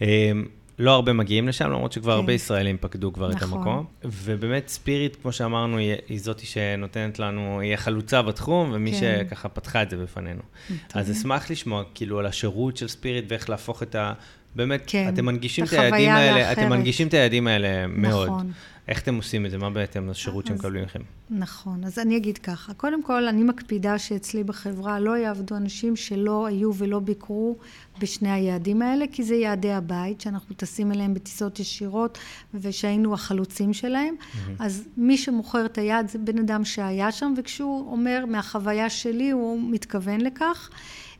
[0.82, 2.16] לא הרבה מגיעים לשם, למרות שכבר כן.
[2.16, 3.58] הרבה ישראלים פקדו כבר את נכון.
[3.58, 3.86] המקום.
[4.04, 9.24] ובאמת ספיריט, כמו שאמרנו, היא, היא זאתי שנותנת לנו, היא החלוצה בתחום, ומי כן.
[9.28, 10.42] שככה פתחה את זה בפנינו.
[10.94, 14.12] אז אשמח לשמוע כאילו על השירות של ספיריט ואיך להפוך את ה...
[14.56, 16.76] באמת, כן, אתם מנגישים את היעדים האלה, אתם לאחרת.
[16.78, 18.28] מנגישים את היעדים האלה מאוד.
[18.28, 18.52] נכון.
[18.88, 19.58] איך אתם עושים את זה?
[19.58, 21.00] מה בעצם השירות אז- שמקבלים לכם?
[21.30, 22.74] נכון, אז אני אגיד ככה.
[22.74, 27.56] קודם כל, אני מקפידה שאצלי בחברה לא יעבדו אנשים שלא היו ולא ביקרו
[28.00, 32.18] בשני היעדים האלה, כי זה יעדי הבית, שאנחנו טסים אליהם בטיסות ישירות,
[32.54, 34.14] ושהיינו החלוצים שלהם.
[34.58, 39.60] אז מי שמוכר את היעד זה בן אדם שהיה שם, וכשהוא אומר, מהחוויה שלי, הוא
[39.72, 40.70] מתכוון לכך.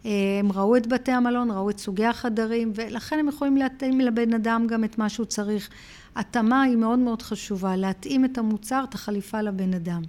[0.04, 4.66] הם ראו את בתי המלון, ראו את סוגי החדרים, ולכן הם יכולים להתאים לבן אדם
[4.66, 5.68] גם את מה שהוא צריך.
[6.16, 10.02] התאמה היא מאוד מאוד חשובה, להתאים את המוצר, את החליפה לבן אדם.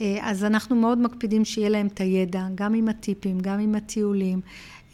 [0.00, 4.40] אה, אז אנחנו מאוד מקפידים שיהיה להם את הידע, גם עם הטיפים, גם עם הטיולים,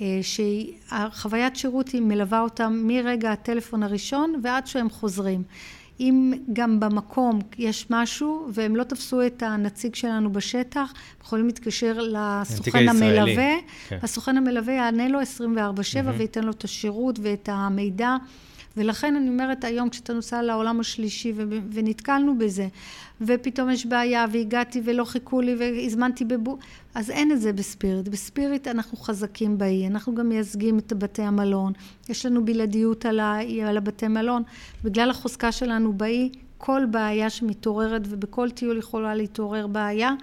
[0.01, 5.43] אה, שהחוויית שירות היא מלווה אותם מרגע הטלפון הראשון ועד שהם חוזרים.
[6.01, 10.93] אם גם במקום יש משהו והם לא תפסו את הנציג שלנו בשטח,
[11.23, 13.53] יכולים להתקשר לסוכן המלווה,
[13.89, 13.99] כן.
[14.03, 15.23] הסוכן המלווה יענה לו 24/7
[16.19, 18.17] וייתן לו את השירות ואת המידע.
[18.77, 21.33] ולכן אני אומרת היום כשאתה נוסע לעולם השלישי
[21.73, 22.69] ונתקלנו בזה
[23.21, 26.59] ופתאום יש בעיה והגעתי ולא חיכו לי והזמנתי בבו...
[26.95, 28.09] אז אין את זה בספיריט.
[28.09, 31.73] בספיריט אנחנו חזקים באי, אנחנו גם מייצגים את בתי המלון,
[32.09, 33.39] יש לנו בלעדיות על, ה...
[33.67, 34.43] על הבתי מלון.
[34.85, 40.15] בגלל החוזקה שלנו באי, כל בעיה שמתעוררת ובכל טיול יכולה להתעורר בעיה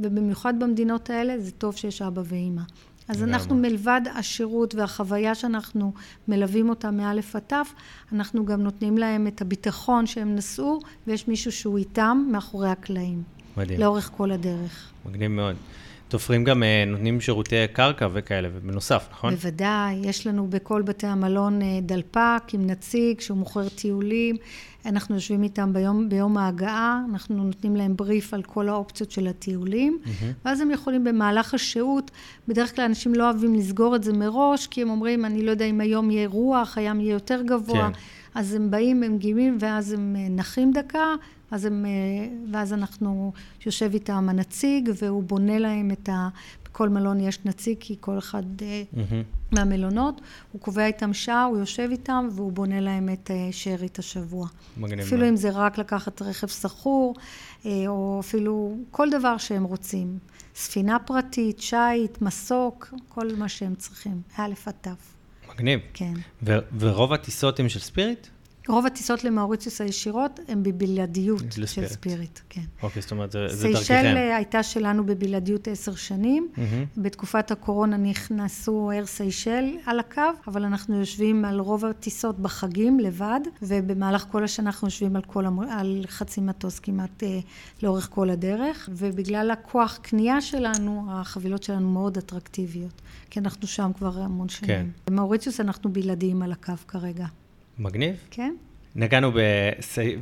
[0.00, 2.62] ובמיוחד במדינות האלה זה טוב שיש אבא ואימא.
[3.08, 3.34] אז לגמרי.
[3.34, 5.92] אנחנו מלבד השירות והחוויה שאנחנו
[6.28, 7.74] מלווים אותם מאלף עד תף,
[8.12, 13.22] אנחנו גם נותנים להם את הביטחון שהם נשאו, ויש מישהו שהוא איתם מאחורי הקלעים,
[13.56, 13.80] מדהים.
[13.80, 14.92] לאורך כל הדרך.
[15.06, 15.56] מגניב מאוד.
[16.08, 19.34] תופרים גם, אה, נותנים שירותי קרקע וכאלה, ובנוסף, נכון?
[19.34, 24.36] בוודאי, יש לנו בכל בתי המלון אה, דלפק עם נציג שהוא מוכר טיולים,
[24.86, 29.98] אנחנו יושבים איתם ביום, ביום ההגעה, אנחנו נותנים להם בריף על כל האופציות של הטיולים,
[30.44, 32.10] ואז הם יכולים במהלך השהות,
[32.48, 35.64] בדרך כלל אנשים לא אוהבים לסגור את זה מראש, כי הם אומרים, אני לא יודע
[35.64, 37.98] אם היום יהיה רוח, הים יהיה יותר גבוה, כן.
[38.34, 41.14] אז הם באים, הם גימים, ואז הם אה, נחים דקה,
[41.50, 41.90] אז הם, אה,
[42.52, 43.32] ואז אנחנו,
[43.66, 46.28] יושב איתם הנציג, והוא בונה להם את ה...
[46.64, 48.42] בכל מלון יש נציג, כי כל אחד
[48.92, 49.22] מהמם.
[49.52, 50.20] מהמלונות,
[50.52, 54.48] הוא קובע איתם שעה, הוא יושב איתם, והוא בונה להם את אה, שארית השבוע.
[54.76, 55.30] מגניב אפילו מאוד.
[55.30, 56.46] אם זה רק לקחת רכב
[57.66, 60.18] אה, או אפילו כל דבר שהם רוצים.
[60.54, 64.88] ספינה פרטית, שיט, מסוק, כל מה שהם צריכים, מא' עד ת',
[65.52, 65.80] מגניב.
[65.94, 66.14] כן.
[66.42, 68.26] ו- ורוב הטיסות הם של ספיריט?
[68.68, 71.86] רוב הטיסות למאוריציוס הישירות הן בבלעדיות של.
[71.86, 72.60] ספיריט, כן.
[72.82, 74.16] אוקיי, זאת אומרת, זה, זה סיישל דרככם.
[74.16, 76.48] אה, הייתה שלנו בבלעדיות עשר שנים.
[76.56, 76.84] מהמם.
[76.96, 83.40] בתקופת הקורונה נכנסו אייר סיישל על הקו, אבל אנחנו יושבים על רוב הטיסות בחגים לבד,
[83.62, 85.60] ובמהלך כל השנה אנחנו יושבים על, כל המ...
[85.60, 87.38] על חצי מטוס כמעט אה,
[87.82, 94.18] לאורך כל הדרך, ובגלל הכוח קנייה שלנו, החבילות שלנו מאוד אטרקטיביות, כי אנחנו שם כבר
[94.18, 94.68] המון שנים.
[94.68, 94.86] כן.
[95.06, 97.26] במאוריציוס אנחנו בלעדיים על הקו כרגע,
[97.78, 98.16] מגניב.
[98.30, 98.54] כן?
[98.96, 99.32] נגענו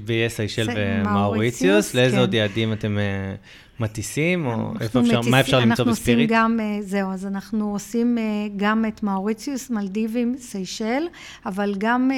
[0.04, 2.20] באיי סיישל סי- ומאוריציוס, מאוריציוס, לאיזה כן.
[2.20, 3.34] עוד יעדים אתם אה,
[3.80, 6.30] מטיסים, או איפה אפשר, מה אפשר למצוא אנחנו עושים בספיריט?
[6.32, 8.22] גם, אה, זהו, אז אנחנו עושים אה,
[8.56, 11.02] גם את מאוריציוס, מלדיבים, סיישל,
[11.46, 12.10] אבל גם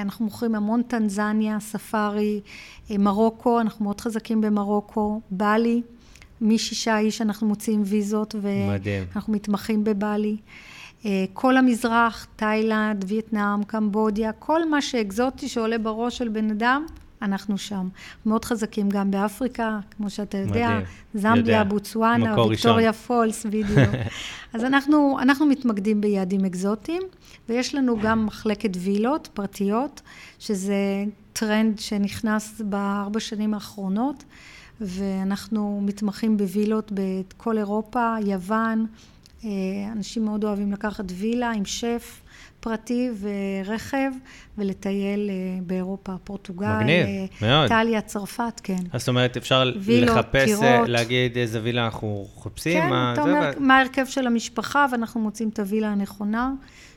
[0.00, 2.40] אנחנו מוכרים המון טנזניה, ספארי,
[2.90, 5.82] מרוקו, אנחנו מאוד חזקים במרוקו, בלי,
[6.40, 8.34] משישה איש אנחנו מוציאים ויזות,
[8.68, 9.04] מדהים.
[9.12, 10.36] ואנחנו מתמחים בבלי.
[10.36, 10.73] אה,
[11.32, 16.86] כל המזרח, תאילנד, וייטנאם, קמבודיה, כל מה שאקזוטי שעולה בראש של בן אדם,
[17.22, 17.88] אנחנו שם.
[18.26, 20.84] מאוד חזקים גם באפריקה, כמו שאתה יודע, מדהים.
[21.14, 23.90] זמביה, בוצואנה, ויקטוריה פולס, בדיוק.
[24.54, 27.02] אז אנחנו, אנחנו מתמקדים ביעדים אקזוטיים,
[27.48, 30.02] ויש לנו גם מחלקת וילות פרטיות,
[30.38, 34.24] שזה טרנד שנכנס בארבע שנים האחרונות,
[34.80, 39.13] ואנחנו מתמחים בווילות בכל אירופה, יוון, אה,
[39.92, 42.20] אנשים מאוד אוהבים לקחת וילה עם שף
[42.60, 44.10] פרטי ורכב
[44.58, 45.34] ולטייל אה,
[45.66, 47.62] באירופה, פורטוגל, מגניב, אה, מאוד.
[47.72, 48.76] איטליה, צרפת, כן.
[48.92, 50.88] אז זאת אומרת, אפשר וילות, לחפש, אה, טירות.
[50.88, 52.80] להגיד איזה וילה אנחנו מחפשים?
[52.82, 56.52] כן, מה- אתה אומר ו- מה ההרכב של המשפחה, ואנחנו מוצאים את הווילה הנכונה,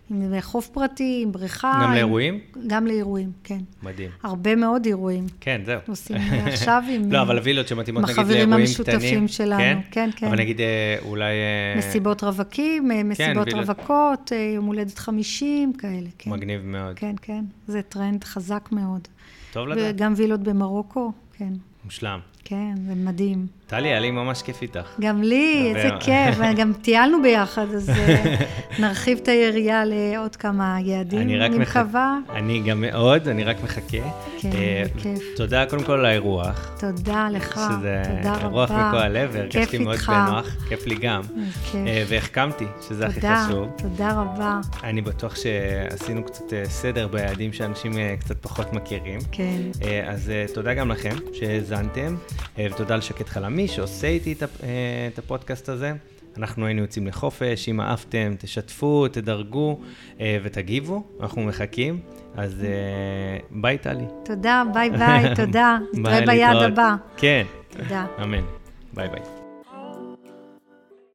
[0.10, 1.74] עם חוף פרטי, עם בריכה.
[1.82, 1.94] גם עם...
[1.94, 2.40] לאירועים?
[2.68, 3.60] גם לאירועים, כן.
[3.84, 4.10] מדהים.
[4.24, 5.28] הרבה מאוד אירועים.
[5.40, 5.80] כן, זהו.
[5.88, 7.12] עושים עכשיו עם...
[7.14, 9.28] לא, אבל הווילות שמתאימות נגיד החברים לאירועים המשותפים קטנים.
[9.28, 9.80] שלנו, כן?
[9.92, 10.28] כן, כן.
[10.28, 11.24] אבל נגיד אה, אולי...
[11.24, 13.70] אה, מסיבות רווקים, אה, מסיבות וילות.
[13.70, 16.32] רווקות, יום הולדת 50, כאלה, כן.
[16.32, 16.96] מגניב מאוד.
[16.96, 17.44] כן, כן.
[17.68, 19.08] זה טרנד חזק מאוד.
[19.52, 19.96] טוב לדעת.
[19.96, 21.54] וגם וילות במרוקו, כן.
[21.86, 22.20] מושלם.
[22.44, 23.57] כן, זה מדהים.
[23.68, 24.96] טלי, היה לי ממש כיף איתך.
[25.00, 25.90] גם לי, איזה.
[26.00, 28.36] כיף, וגם טיילנו ביחד, אז אה,
[28.82, 32.18] נרחיב את היריעה לעוד כמה יעדים, אני מקווה.
[32.30, 33.98] אני גם מאוד, אני רק מחכה.
[34.40, 35.20] כן, אה, בכיף.
[35.36, 36.72] תודה קודם כל על האירוח.
[36.80, 38.46] תודה לך, שזה תודה רבה.
[38.46, 39.98] אירוח מכל הלב, והרגשתי כיף מאוד.
[39.98, 41.22] בנוח, כיף לי גם.
[41.72, 41.88] כיף.
[41.88, 43.68] אה, והחכמתי, שזה הכי חשוב.
[43.78, 44.60] תודה רבה.
[44.84, 49.20] אני בטוח שעשינו קצת סדר ביעדים שאנשים קצת פחות מכירים.
[49.32, 49.62] כן.
[50.08, 52.16] אז תודה גם לכם שהאזנתם,
[52.58, 54.48] ותודה לשקד חלמי שעושה איתי את אה,
[55.14, 55.94] את הפודקאסט הזה.
[56.38, 59.80] אנחנו היינו יוצאים לחופש, אם אהבתם, תשתפו, תדרגו
[60.20, 62.00] אה, ותגיבו, אנחנו מחכים.
[62.36, 64.06] אז אה, ביי טלי.
[64.26, 65.78] תודה, ביי ביי, תודה.
[65.94, 66.64] נתראה להתראות.
[66.64, 66.96] הבא.
[67.18, 68.06] כן, תודה.
[68.24, 68.44] אמן.
[68.94, 69.37] ביי ביי.